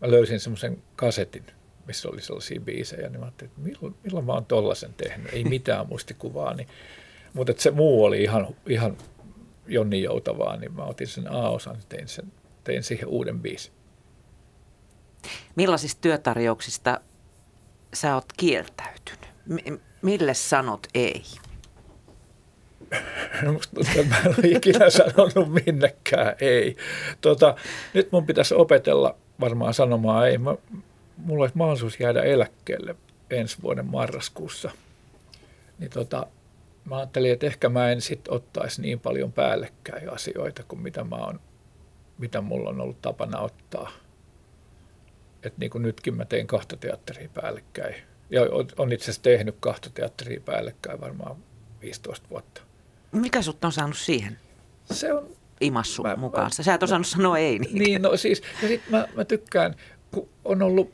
[0.00, 1.44] Mä löysin semmoisen kasetin,
[1.86, 5.44] missä oli sellaisia biisejä, niin mä ajattelin, että milloin, milloin mä oon tollasen tehnyt, ei
[5.44, 6.54] mitään muistikuvaa.
[6.54, 6.68] Niin,
[7.32, 8.96] mutta se muu oli ihan, ihan
[9.72, 12.32] Jonni Joutavaa, niin mä otin sen A-osan tein, sen,
[12.64, 13.72] tein siihen uuden biisin.
[15.56, 17.00] Millaisista työtarjouksista
[17.94, 19.26] sä oot kieltäytynyt?
[19.46, 21.22] M- mille sanot ei?
[23.52, 26.76] Musta tuntuu, että mä en ole ikinä sanonut minnekään ei.
[27.20, 27.54] Tota,
[27.94, 30.38] nyt mun pitäisi opetella varmaan sanomaan ei.
[30.38, 30.56] Mä,
[31.16, 32.96] mulla olisi mahdollisuus jäädä eläkkeelle
[33.30, 34.70] ensi vuoden marraskuussa.
[35.78, 36.26] Niin tota,
[36.84, 41.16] mä ajattelin, että ehkä mä en sitten ottaisi niin paljon päällekkäin asioita kuin mitä, mä
[41.16, 41.40] on,
[42.18, 43.90] mitä mulla on ollut tapana ottaa.
[45.42, 47.94] Että niin kuin nytkin mä tein kahta teatteria päällekkäin.
[48.30, 48.42] Ja
[48.78, 51.36] on itse asiassa tehnyt kahta teatteria päällekkäin varmaan
[51.82, 52.62] 15 vuotta.
[53.12, 54.38] Mikä sut on saanut siihen?
[54.92, 55.28] Se on...
[55.60, 56.62] Imassu mä, mukaansa.
[56.62, 57.58] Sä et osannut sanoa ei.
[57.58, 59.74] Niin, niin no siis, ja sit mä, mä tykkään,
[60.10, 60.92] kun on ollut,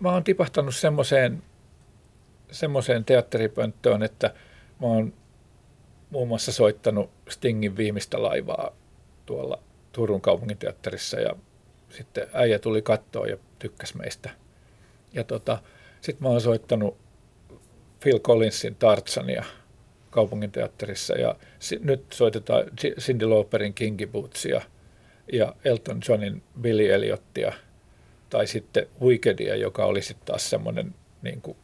[0.00, 1.42] mä oon tipahtanut semmoiseen,
[2.50, 4.34] semmoiseen teatteripönttöön, että
[4.84, 5.12] mä oon
[6.10, 8.76] muun muassa soittanut Stingin viimeistä laivaa
[9.26, 9.62] tuolla
[9.92, 11.36] Turun kaupunginteatterissa ja
[11.88, 14.30] sitten äijä tuli kattoon ja tykkäs meistä.
[15.12, 15.58] Ja tota,
[16.00, 16.96] sitten mä oon soittanut
[18.00, 19.44] Phil Collinsin Tartsania–
[20.14, 22.64] kaupunginteatterissa ja si- nyt soitetaan
[23.00, 24.60] Cindy Lauperin Kinky Bootsia
[25.32, 27.52] ja Elton Johnin Billy Elliotia
[28.30, 31.56] tai sitten Wickedia, joka oli sitten taas semmoinen, niin kuin,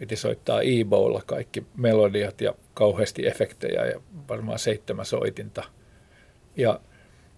[0.00, 0.66] piti soittaa e
[1.26, 5.62] kaikki melodiat ja kauheasti efektejä ja varmaan seitsemän soitinta.
[6.56, 6.80] Ja,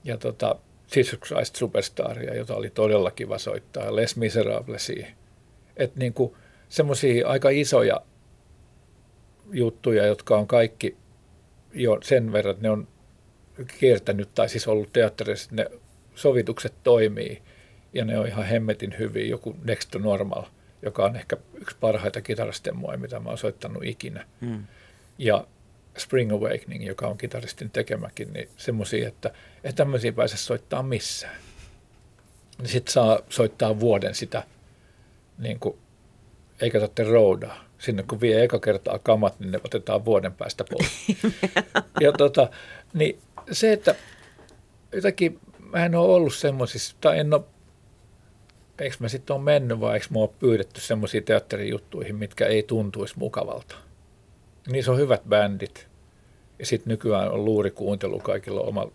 [0.05, 0.57] ja tota,
[0.97, 5.07] Jesus Christ Superstaria, jota oli todella kiva soittaa, Les Miserablesia.
[5.77, 6.15] Että niin
[6.69, 8.01] semmoisia aika isoja
[9.53, 10.97] juttuja, jotka on kaikki
[11.75, 12.89] jo sen verran, että ne on
[13.81, 15.67] kiertänyt tai siis ollut teatterissa, ne
[16.15, 17.43] sovitukset toimii
[17.93, 19.31] ja ne on ihan hemmetin hyvin.
[19.31, 20.45] Joku Next to Normal,
[20.83, 24.27] joka on ehkä yksi parhaita kitarastemmoja, mitä mä oon soittanut ikinä.
[24.41, 24.65] Mm.
[25.19, 25.47] Ja
[25.99, 29.31] Spring Awakening, joka on kitaristin tekemäkin, niin semmoisia, että
[29.65, 31.37] ei tämmöisiä pääse soittaa missään.
[32.59, 34.43] Niin sitten saa soittaa vuoden sitä,
[35.39, 35.79] niin kuin,
[36.61, 41.07] eikä tarvitse roudaa sinne kun vie eka kertaa kamat, niin ne otetaan vuoden päästä pois.
[42.01, 42.51] ja tota,
[42.95, 43.19] niin
[43.53, 43.95] se, että
[44.93, 47.43] jotenkin mä en ole ollut semmoisissa, tai en ole,
[48.83, 53.15] eikö mä sitten ole mennyt vai eikö mä ole pyydetty semmoisiin teatterijuttuihin, mitkä ei tuntuisi
[53.19, 53.77] mukavalta.
[54.67, 55.87] Niissä on hyvät bändit.
[56.59, 58.89] Ja sitten nykyään on luurikuuntelu, kaikilla on oma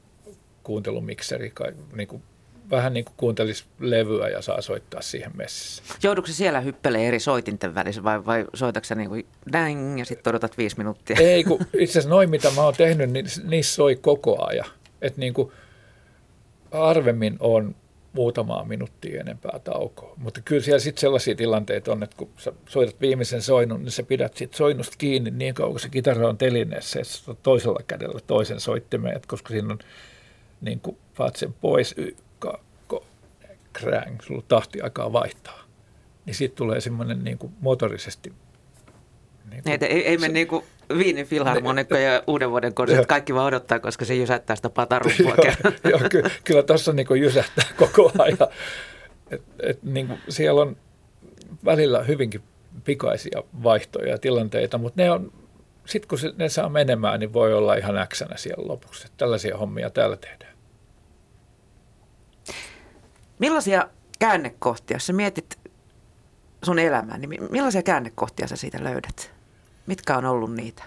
[0.63, 1.53] kuuntelumikseri,
[1.95, 2.23] niin kuin
[2.71, 5.83] vähän niin kuin kuuntelisi levyä ja saa soittaa siihen messissä.
[6.03, 10.57] Joudutko siellä hyppelee eri soitinten välissä vai, vai soitatko niin kuin dang ja sitten odotat
[10.57, 11.15] viisi minuuttia?
[11.19, 14.67] Ei, kun itse asiassa noin mitä mä oon tehnyt, niin niissä soi koko ajan.
[15.01, 15.51] Että niin kuin
[16.71, 17.75] harvemmin on
[18.13, 20.13] muutamaa minuuttia enempää taukoa.
[20.17, 24.03] Mutta kyllä siellä sitten sellaisia tilanteita on, että kun sä soitat viimeisen soinnun, niin sä
[24.03, 28.59] pidät sit soinnusta kiinni niin kauan, kun se kitara on telineessä, että toisella kädellä toisen
[28.59, 29.79] soittimeen, koska siinä on
[30.61, 30.97] niin kuin
[31.35, 31.95] sen pois
[33.73, 35.63] krään, sulla tahti aikaa vaihtaa.
[36.25, 38.33] Niin siitä tulee semmoinen niin kuin motorisesti.
[39.49, 40.63] Niin kuin, ei, ei, mene niin kuin
[40.97, 45.35] Viinin filharmonikko ja uuden vuoden konsert, kaikki vaan odottaa, koska se jysättää sitä pataruppua.
[45.43, 48.37] joo, joo, ky, kyllä tuossa niin jysättää koko ajan.
[49.31, 50.77] Et, et, niin kuin siellä on
[51.65, 52.41] välillä hyvinkin
[52.83, 55.33] pikaisia vaihtoja ja tilanteita, mutta ne on,
[55.85, 59.07] sitten kun se, ne saa menemään, niin voi olla ihan äksänä siellä lopuksi.
[59.17, 60.57] Tällaisia hommia täällä tehdään.
[63.39, 65.59] Millaisia käännekohtia, jos sä mietit
[66.63, 69.36] sun elämää, niin millaisia käännekohtia sä siitä löydät?
[69.87, 70.83] Mitkä on ollut niitä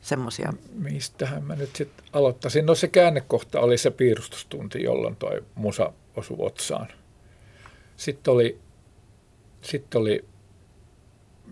[0.00, 0.52] semmoisia?
[0.74, 2.66] Mistähän mä nyt sitten aloittaisin?
[2.66, 6.88] No se käännekohta oli se piirustustunti, jolloin toi musa osui otsaan.
[7.96, 8.58] Sitten oli,
[9.60, 10.24] sitten oli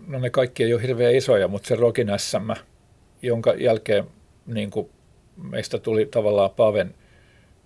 [0.07, 2.51] no ne kaikki ei ole hirveän isoja, mutta se Rokin SM,
[3.21, 4.03] jonka jälkeen
[4.45, 4.89] niin kuin
[5.37, 6.95] meistä tuli tavallaan Paven,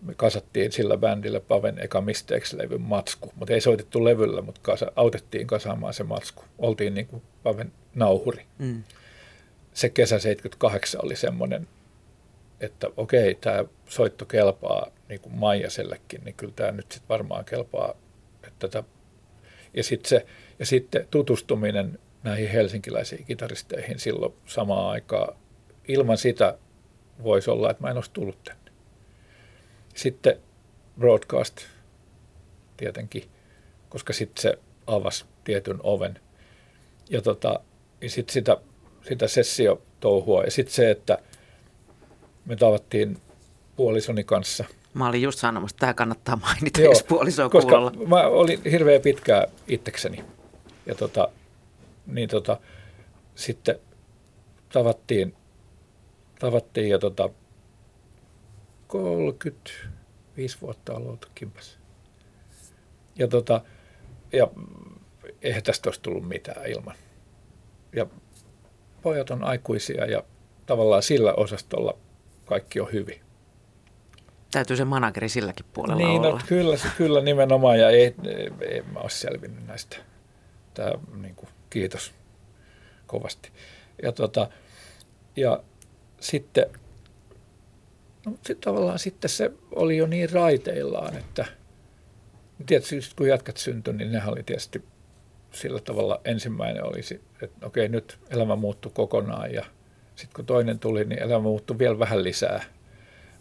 [0.02, 5.48] me kasattiin sillä bändillä Paven eka Mistakes-levyn matsku, mutta ei soitettu levyllä, mutta kasa, autettiin
[5.48, 6.44] kasaamaan se matsku.
[6.58, 8.46] Oltiin niin kuin Paven nauhuri.
[8.58, 8.84] Mm.
[9.80, 11.68] Se kesä 78 oli semmoinen,
[12.60, 17.96] että okei, tämä soitto kelpaa niin kuin Maijasellekin, niin kyllä tämä nyt sitten varmaan kelpaa.
[18.48, 18.84] Että tätä,
[19.74, 20.26] ja, sit se,
[20.60, 25.36] ja sitten tutustuminen näihin helsinkiläisiin kitaristeihin silloin samaan aikaan.
[25.88, 26.58] Ilman sitä
[27.24, 28.72] voisi olla, että mä en olisi tullut tänne.
[29.96, 30.40] Sitten
[31.00, 31.62] broadcast
[32.78, 33.24] tietenkin,
[33.90, 34.58] koska sitten se
[34.88, 36.20] avasi tietyn oven.
[37.10, 37.60] Ja tota,
[38.08, 38.58] sitten sitä,
[39.08, 40.44] sitä sessio-touhua.
[40.44, 41.18] Ja sitten se, että
[42.46, 43.18] me tavattiin
[43.76, 44.66] puolisoni kanssa.
[44.94, 48.08] Mä olin just sanomassa, että tämä kannattaa mainita, Joo, jos puoliso koska kuulolla.
[48.08, 50.24] mä olin hirveän pitkää itsekseni.
[50.86, 51.30] Ja tota,
[52.08, 52.58] niin tota,
[53.36, 53.80] sitten
[54.74, 55.36] tavattiin,
[56.40, 57.30] tavattiin ja tota,
[58.88, 61.80] 35 vuotta on oltu kimpas.
[63.16, 63.62] Ja, tota,
[64.34, 64.48] ja
[65.42, 66.96] eihän tästä olisi tullut mitään ilman.
[67.94, 68.06] Ja
[69.02, 70.24] pojat on aikuisia ja
[70.66, 71.98] tavallaan sillä osastolla
[72.46, 73.22] kaikki on hyvin.
[74.52, 76.40] Täytyy se manageri silläkin puolella niin, no, olla.
[76.40, 79.98] No, kyllä, kyllä nimenomaan ja ei, ei, ei mä ole selvinnyt näistä.
[80.74, 80.92] Tämä
[81.22, 82.14] niin kuin, kiitos
[83.08, 83.52] kovasti.
[84.04, 84.50] Ja, tota,
[85.36, 85.64] ja
[86.20, 86.66] sitten,
[88.26, 91.46] no, sit tavallaan sitten se oli jo niin raiteillaan, että
[92.66, 94.84] tietysti kun jatkat syntyi, niin nehän oli tietysti
[95.52, 99.66] sillä tavalla ensimmäinen olisi, että okei nyt elämä muuttui kokonaan ja
[100.16, 102.64] sitten kun toinen tuli, niin elämä muuttui vielä vähän lisää.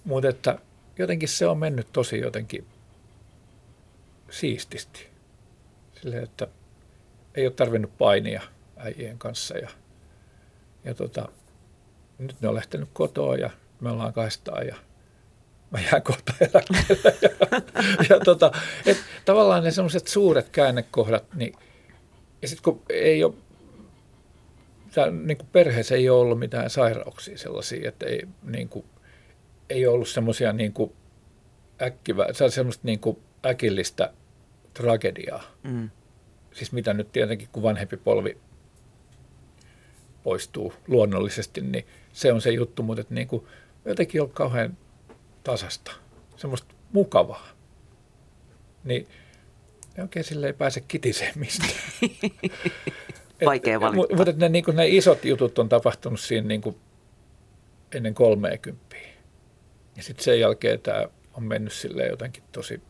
[0.05, 0.59] Mutta että
[0.99, 2.67] jotenkin se on mennyt tosi jotenkin
[4.31, 5.09] siististi.
[6.01, 6.47] Silleen, että
[7.35, 8.43] ei ole tarvinnut painia
[8.77, 9.59] äijien kanssa.
[9.59, 9.69] Ja,
[10.85, 11.29] ja tota,
[12.19, 13.51] nyt ne on lähtenyt kotoa ja
[13.81, 14.77] me ollaan kahdestaan ja
[15.71, 17.19] mä jään kohta eläkkeelle.
[17.23, 18.53] Ja, ja tota,
[18.87, 21.55] et, tavallaan ne semmoiset suuret käännekohdat, niin,
[22.43, 23.35] ja sitten kun ei ole,
[24.95, 28.85] tää, niin kuin perheessä ei ole ollut mitään sairauksia sellaisia, että ei, niin kuin,
[29.71, 30.93] ei ole ollut semmoisia niin kuin
[31.83, 34.13] äkkivä, se on semmoista niin kuin äkillistä
[34.75, 35.43] tragediaa.
[35.63, 35.91] Mm
[36.59, 38.39] siis mitä nyt tietenkin kun vanhempi polvi
[40.23, 43.47] poistuu luonnollisesti, niin se on se juttu, mutta että niin kuin
[43.85, 44.77] jotenkin on kauhean
[45.45, 45.93] tasasta,
[46.37, 47.49] semmoista mukavaa.
[48.85, 49.09] Niin
[49.99, 51.71] ne oikein sille ei pääse kitiseen mistään.
[53.47, 54.17] Vaikea valita.
[54.17, 56.77] Mutta ne, niin ne isot jutut on tapahtunut siinä niin kuin
[57.95, 58.97] ennen 30.
[59.97, 62.81] Ja sitten sen jälkeen tämä on mennyt sille jotenkin tosi,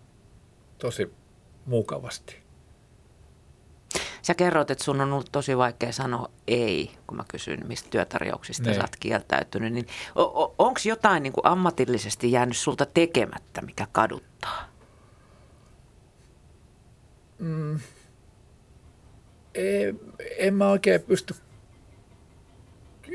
[0.78, 1.12] tosi
[1.66, 2.36] mukavasti.
[4.22, 8.74] Sä kerroit, että sun on ollut tosi vaikea sanoa ei, kun mä kysyn, mistä työtarjouksista
[8.74, 9.72] sä oot kieltäytynyt.
[9.72, 9.86] Niin
[10.58, 14.67] onko jotain niin kuin ammatillisesti jäänyt sulta tekemättä, mikä kaduttaa?
[17.38, 17.80] Mm.
[19.54, 20.00] En,
[20.38, 21.34] en mä oikein pysty,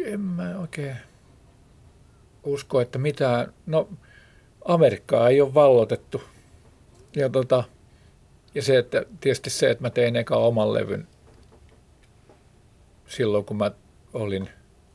[0.06, 0.96] en mä oikein
[2.44, 3.90] usko, että mitään, no
[4.66, 6.22] Amerikkaa ei ole vallotettu.
[7.16, 7.64] Ja tota,
[8.56, 11.08] ja se, että tietysti se, että mä tein eka oman levyn
[13.08, 13.72] silloin, kun mä
[14.14, 14.50] olin,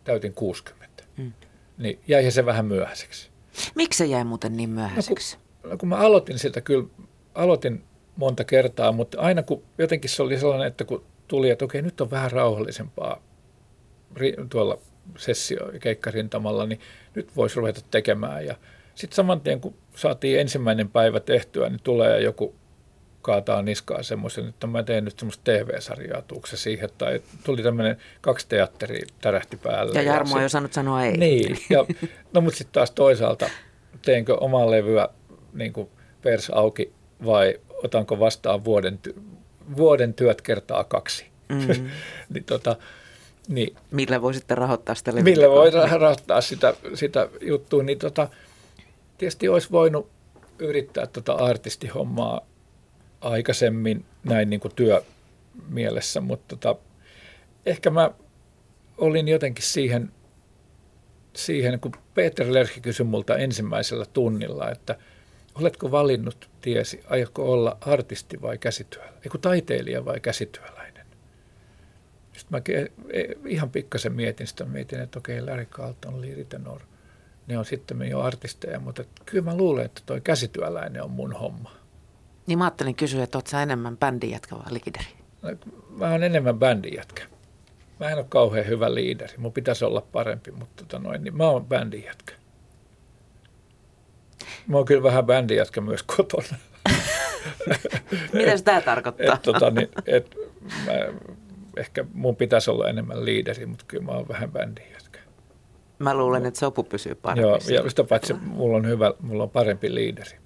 [0.05, 1.33] täytin 60, mm.
[1.79, 3.31] niin jäi se vähän myöhäiseksi.
[3.74, 5.37] Miksi se jäi muuten niin myöhäiseksi?
[5.37, 6.89] No kun, no kun mä aloitin sitä kyllä,
[7.35, 7.85] aloitin
[8.19, 12.01] monta kertaa, mutta aina kun jotenkin se oli sellainen, että kun tuli, että okei, nyt
[12.01, 13.23] on vähän rauhallisempaa
[14.51, 14.79] tuolla
[15.16, 16.81] sessio- ja keikkarintamalla, niin
[17.14, 18.47] nyt voisi ruveta tekemään.
[18.47, 18.55] Ja
[18.95, 22.55] sitten saman tien, kun saatiin ensimmäinen päivä tehtyä, niin tulee joku
[23.23, 28.49] kaataa niskaa semmoisen, että mä teen nyt semmoista TV-sarjaa, tuukse siihen, tai tuli tämmöinen kaksi
[28.49, 29.93] teatteria tärähti päälle.
[29.95, 31.16] Ja Jarmo on jo saanut sanoa ei.
[31.16, 31.87] Niin, ja,
[32.35, 33.51] no mutta sitten taas toisaalta,
[34.03, 35.09] teenkö omaa levyä
[35.53, 35.89] niin kuin
[36.23, 36.93] pers auki
[37.25, 38.99] vai otanko vastaan vuoden,
[39.76, 41.26] vuoden työt kertaa kaksi.
[41.49, 41.91] Mm-hmm.
[42.35, 42.76] niin tota,
[43.49, 43.76] Niin.
[43.91, 48.29] Millä voi sitten rahoittaa sitä Millä voi rahoittaa sitä, sitä juttua, niin tota,
[49.18, 50.11] tietysti olisi voinut
[50.59, 52.41] yrittää tota artistihommaa
[53.20, 56.81] aikaisemmin näin niin kuin työmielessä, mutta tota,
[57.66, 58.11] ehkä mä
[58.99, 60.12] olin jotenkin siihen,
[61.33, 64.97] siihen, kun Peter Lerchi kysyi multa ensimmäisellä tunnilla, että
[65.61, 71.07] oletko valinnut tiesi, aiotko olla artisti vai käsityöläinen, eiku taiteilija vai käsityöläinen.
[72.33, 72.75] Sitten mä
[73.13, 76.81] e, ihan pikkasen mietin sitä, mietin, että okei, Larry Carlton, Lee Ritenour,
[77.47, 81.71] ne on sitten jo artisteja, mutta kyllä mä luulen, että toi käsityöläinen on mun homma.
[82.47, 85.13] Niin mä ajattelin kysyä, että oot sä enemmän bändin jätkä vai liideri?
[85.91, 87.23] Mä oon enemmän bändin jätkä.
[88.01, 89.35] Mä en ole kauhean hyvä liideri.
[89.39, 92.35] Mun pitäisi olla parempi, mutta tota noin, niin mä oon bändin jätkä.
[94.69, 96.59] Mä oon kyllä vähän bändin jätkä myös kotona.
[98.33, 99.35] Mitä tämä tarkoittaa?
[99.35, 100.37] et, tota, niin, et,
[100.87, 100.93] mä,
[101.77, 105.19] ehkä mun pitäisi olla enemmän liideri, mutta kyllä mä oon vähän bändin jätkä.
[105.99, 107.51] Mä luulen, että sopu pysyy paremmin.
[107.51, 110.39] Joo, ja sitä paitsi mulla on hyvä, mulla on parempi liideri.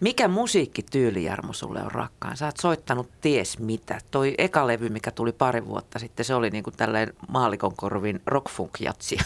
[0.00, 2.36] Mikä musiikkityyli, Jarmo, sulle on rakkaan?
[2.36, 3.98] Sä oot soittanut ties mitä.
[4.10, 9.18] Toi eka levy, mikä tuli pari vuotta sitten, se oli niinku tällainen maalikon korvin rockfunk-jatsi.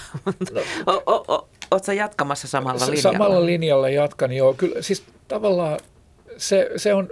[0.52, 0.62] No.
[1.28, 1.48] Oot
[1.78, 3.12] sä jatkamassa samalla linjalla?
[3.12, 4.54] Samalla linjalla jatkan, joo.
[4.54, 5.80] Kyllä, siis tavallaan
[6.36, 7.08] se, se on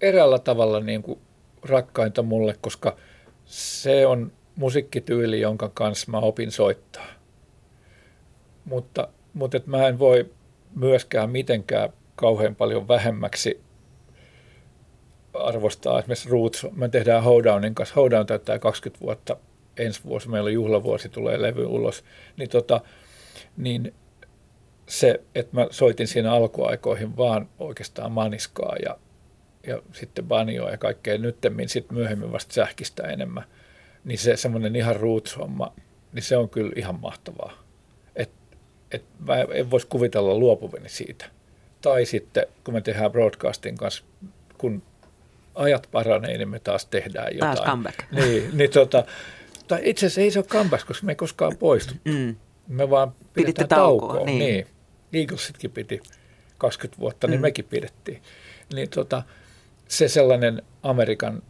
[0.00, 1.18] eräällä tavalla niin kuin
[1.62, 2.96] rakkainta mulle, koska
[3.44, 7.06] se on musiikkityyli, jonka kanssa mä opin soittaa.
[8.64, 10.30] Mutta, mutta et mä en voi
[10.74, 13.60] myöskään mitenkään kauhean paljon vähemmäksi
[15.34, 16.66] arvostaa esimerkiksi Roots.
[16.72, 17.94] Me tehdään Hoedownin kanssa.
[17.94, 19.36] Hoedown täyttää 20 vuotta
[19.76, 20.28] ensi vuosi.
[20.28, 22.04] Meillä on juhlavuosi, tulee levy ulos.
[22.36, 22.80] Niin, tota,
[23.56, 23.94] niin
[24.88, 28.98] se, että mä soitin siinä alkuaikoihin vaan oikeastaan maniskaa ja,
[29.66, 33.44] ja sitten banjoa ja kaikkea nyttemmin sitten myöhemmin vasta sähkistä enemmän,
[34.04, 35.72] niin se semmoinen ihan roots-homma,
[36.12, 37.52] niin se on kyllä ihan mahtavaa.
[38.16, 38.30] Et,
[38.90, 41.26] et mä en voisi kuvitella luopuveni siitä
[41.80, 44.04] tai sitten kun me tehdään broadcastin kanssa,
[44.58, 44.82] kun
[45.54, 47.56] ajat paranee, niin me taas tehdään jotain.
[47.56, 47.98] Taas comeback.
[48.12, 49.04] Niin, niin tota,
[49.68, 51.94] tai itse asiassa ei se ole comeback, koska me ei koskaan poistu.
[52.04, 52.36] Mm.
[52.68, 54.08] Me vaan pidetään taukoa.
[54.08, 54.26] taukoa.
[54.26, 54.38] Niin.
[54.38, 54.66] niin.
[55.12, 56.00] Eaglesitkin piti
[56.58, 57.42] 20 vuotta, niin mm.
[57.42, 58.22] mekin pidettiin.
[58.74, 59.22] Niin tota,
[59.88, 61.42] se sellainen Amerikan,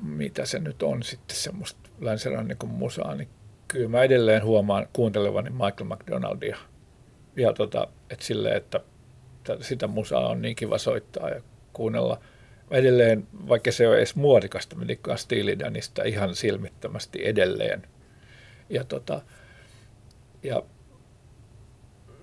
[0.00, 3.28] mitä se nyt on sitten semmoista länsirannikon musaa, niin
[3.68, 6.56] kyllä mä edelleen huomaan kuuntelevani Michael McDonaldia–
[7.36, 8.80] ja tota, et sille, että
[9.60, 11.40] sitä musaa on niin kiva soittaa ja
[11.72, 12.20] kuunnella.
[12.70, 15.56] Edelleen, vaikka se on edes muodikasta, me dikkaan Steely
[16.04, 17.82] ihan silmittömästi edelleen.
[18.70, 19.22] Ja, tota,
[20.42, 20.62] ja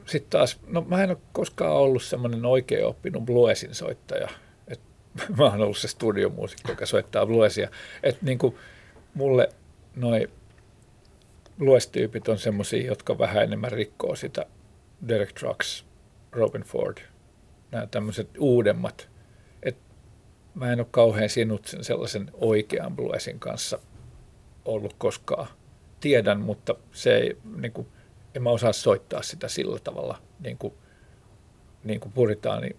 [0.05, 4.29] sitten taas, no mä en ole koskaan ollut semmoinen oikein oppinut bluesin soittaja.
[4.67, 4.79] Et
[5.37, 7.69] mä oon ollut se studiomuusikko, joka soittaa bluesia.
[8.03, 8.55] Että niin kuin
[9.13, 9.49] mulle
[9.95, 10.29] noi
[11.57, 14.45] blues-tyypit on semmoisia, jotka vähän enemmän rikkoo sitä
[15.07, 15.85] Derek Trucks,
[16.31, 16.97] Robin Ford,
[17.71, 19.09] nämä tämmöiset uudemmat.
[19.63, 19.77] Et
[20.53, 23.79] mä en ole kauhean sinut sen sellaisen oikean bluesin kanssa
[24.65, 25.47] ollut koskaan.
[25.99, 27.87] Tiedän, mutta se ei, niin kuin,
[28.35, 30.73] en mä osaa soittaa sitä sillä tavalla, niin kuin,
[31.83, 32.75] niin kuin puritaani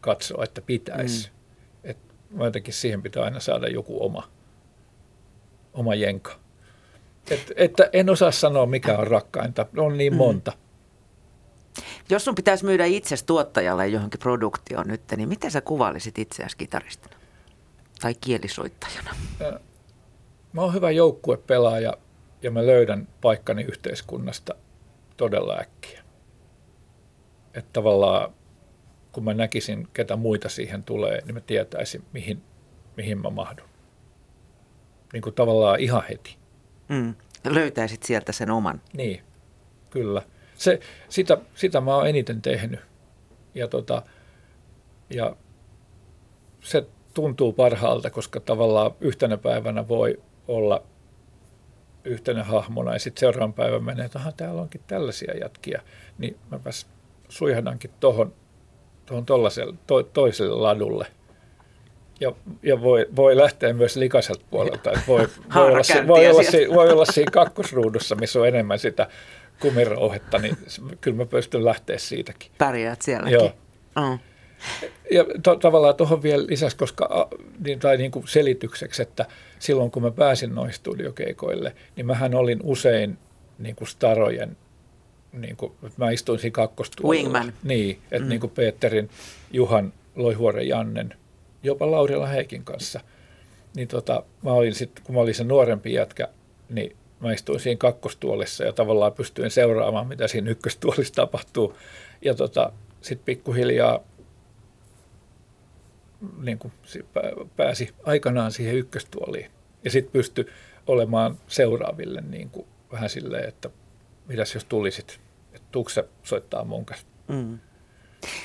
[0.00, 1.28] katsoa, että pitäisi.
[1.28, 1.90] Mm.
[1.90, 1.98] Et
[2.30, 4.28] mä jotenkin siihen pitää aina saada joku oma,
[5.72, 6.40] oma jenka.
[7.30, 9.66] Et, että en osaa sanoa, mikä on rakkainta.
[9.76, 10.16] On niin mm.
[10.16, 10.52] monta.
[12.10, 17.16] Jos sun pitäisi myydä itsesi tuottajalle johonkin produktioon nyt, niin miten sä kuvailisit itseäsi kitaristina
[18.00, 19.16] tai kielisoittajana?
[20.52, 21.92] Mä oon hyvä joukkuepelaaja
[22.42, 24.54] ja mä löydän paikkani yhteiskunnasta
[25.16, 26.02] todella äkkiä.
[27.54, 28.34] Että tavallaan
[29.12, 32.42] kun mä näkisin, ketä muita siihen tulee, niin mä tietäisin, mihin,
[32.96, 33.68] mihin mä mahdun.
[35.12, 36.36] Niin kuin tavallaan ihan heti.
[36.88, 37.14] Mm.
[37.44, 38.80] Löytäisit sieltä sen oman.
[38.92, 39.22] Niin,
[39.90, 40.22] kyllä
[40.62, 42.80] se, sitä, sitä mä oon eniten tehnyt.
[43.54, 44.02] Ja, tota,
[45.10, 45.36] ja
[46.60, 50.82] se tuntuu parhaalta, koska tavallaan yhtenä päivänä voi olla
[52.04, 55.82] yhtenä hahmona ja sitten seuraavan päivän menee, että aha, täällä onkin tällaisia jätkiä,
[56.18, 56.86] niin mäpäs
[57.28, 58.34] suihdankin tuohon
[59.06, 59.26] tohon
[59.86, 61.06] to, toiselle ladulle.
[62.20, 62.32] Ja,
[62.62, 64.90] ja voi, voi lähteä myös likaiselta puolelta.
[64.90, 65.18] Että voi,
[65.54, 69.08] voi, olla, voi, olla, voi olla siinä kakkosruudussa, missä on enemmän sitä
[69.60, 70.56] kumirouhetta, niin
[71.00, 72.50] kyllä mä pystyn lähteä siitäkin.
[72.58, 73.32] Pärjäät sielläkin.
[73.32, 73.52] Joo.
[73.96, 74.18] Mm.
[75.10, 77.28] Ja to, tavallaan tuohon vielä lisäksi, koska,
[77.64, 79.26] niin, tai niin kuin selitykseksi, että
[79.62, 83.18] silloin kun mä pääsin noin studiokeikoille, niin mähän olin usein
[83.58, 84.56] niin kuin starojen,
[85.32, 87.22] niin kuin, mä istuin siinä kakkostuolilla.
[87.22, 87.52] Wingman.
[87.62, 88.28] Niin, että mm.
[88.28, 89.10] niin kuin Peterin,
[89.52, 91.14] Juhan, Loihuoren Jannen,
[91.62, 93.00] jopa Laurila Heikin kanssa.
[93.76, 96.28] niin tota, mä olin sit, kun mä olin se nuorempi jätkä,
[96.68, 101.76] niin mä istuin siinä kakkostuolissa ja tavallaan pystyin seuraamaan, mitä siinä ykköstuolissa tapahtuu.
[102.22, 104.00] Ja tota, sitten pikkuhiljaa
[106.42, 106.72] niin kuin
[107.56, 109.50] pääsi aikanaan siihen ykköstuoliin.
[109.84, 110.46] Ja sitten pystyi
[110.86, 113.70] olemaan seuraaville niin kuin vähän silleen, että
[114.26, 115.20] mitäs jos tulisit,
[115.54, 117.06] että tuukse soittaa mun kanssa.
[117.28, 117.58] Mm.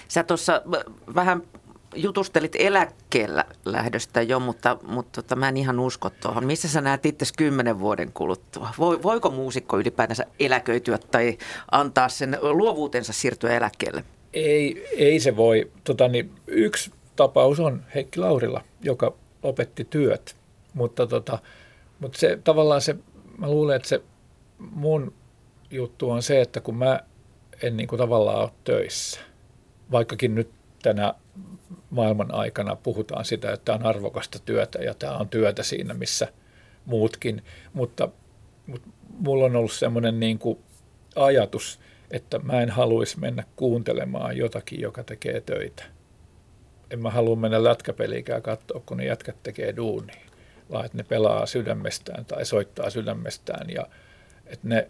[0.08, 0.62] Sä tuossa
[1.16, 1.44] vähän
[1.96, 6.46] jutustelit eläkkeellä lähdöstä jo, mutta, mutta tota, mä en ihan usko tuohon.
[6.46, 8.70] Missä sä näet itse kymmenen vuoden kuluttua?
[8.80, 11.38] Voiko muusikko ylipäätänsä eläköityä tai
[11.72, 14.04] antaa sen luovuutensa siirtyä eläkkeelle?
[14.34, 15.72] Ei, ei se voi.
[15.84, 20.36] Tota, niin yksi tapaus on Heikki Laurilla, joka lopetti työt,
[20.74, 21.40] mutta, tota,
[22.00, 22.96] mutta se tavallaan se,
[23.38, 24.02] mä luulen, että se
[24.60, 25.14] mun
[25.72, 27.00] juttu on se, että kun mä
[27.64, 29.20] en niin kuin tavallaan ole töissä,
[29.92, 30.50] vaikkakin nyt
[30.84, 31.14] tänä
[31.90, 36.28] maailman aikana puhutaan sitä, että tämä on arvokasta työtä ja tämä on työtä siinä, missä
[36.86, 37.44] muutkin,
[37.74, 38.10] mutta,
[38.68, 38.90] mutta
[39.20, 40.40] mulla on ollut semmoinen niin
[41.16, 41.80] ajatus,
[42.12, 45.97] että mä en haluaisi mennä kuuntelemaan jotakin, joka tekee töitä.
[46.92, 50.22] En mä halua mennä lätkäpeliikään katsoa, kun ne jätkät tekee duunia,
[50.72, 53.88] vaan että ne pelaa sydämestään tai soittaa sydämestään ja
[54.46, 54.90] että ne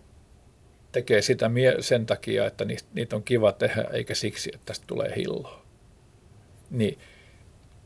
[0.91, 5.61] tekee sitä sen takia, että niitä on kiva tehdä, eikä siksi, että tästä tulee hilloa.
[6.69, 6.99] Niin,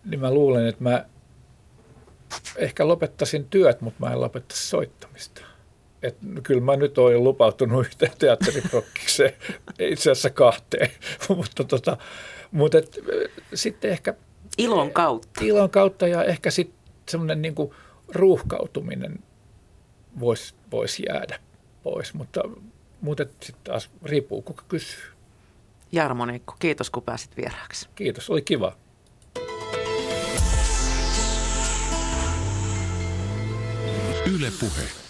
[0.05, 1.05] niin mä luulen, että mä
[2.57, 5.41] ehkä lopettaisin työt, mutta mä en lopettaisi soittamista.
[6.03, 9.34] Et kyllä mä nyt olen lupautunut yhteen teatteriprokkikseen,
[9.80, 10.91] itse asiassa kahteen,
[11.38, 11.97] mutta, tota,
[12.52, 12.78] mutta
[13.54, 14.14] sitten ehkä...
[14.58, 15.41] Ilon kautta.
[15.43, 16.80] Ilon kautta ja ehkä sitten
[17.10, 17.56] semmoinen niin
[18.08, 19.20] ruuhkautuminen
[20.20, 21.39] voisi vois jäädä
[21.84, 22.41] pois, mutta,
[23.02, 25.12] mutta sitten taas riippuu kuka kysyy.
[25.91, 27.89] Jarmo Neikko, kiitos kun pääsit vieraaksi.
[27.95, 28.78] Kiitos, oli kiva.
[34.26, 35.01] Yle Puhe.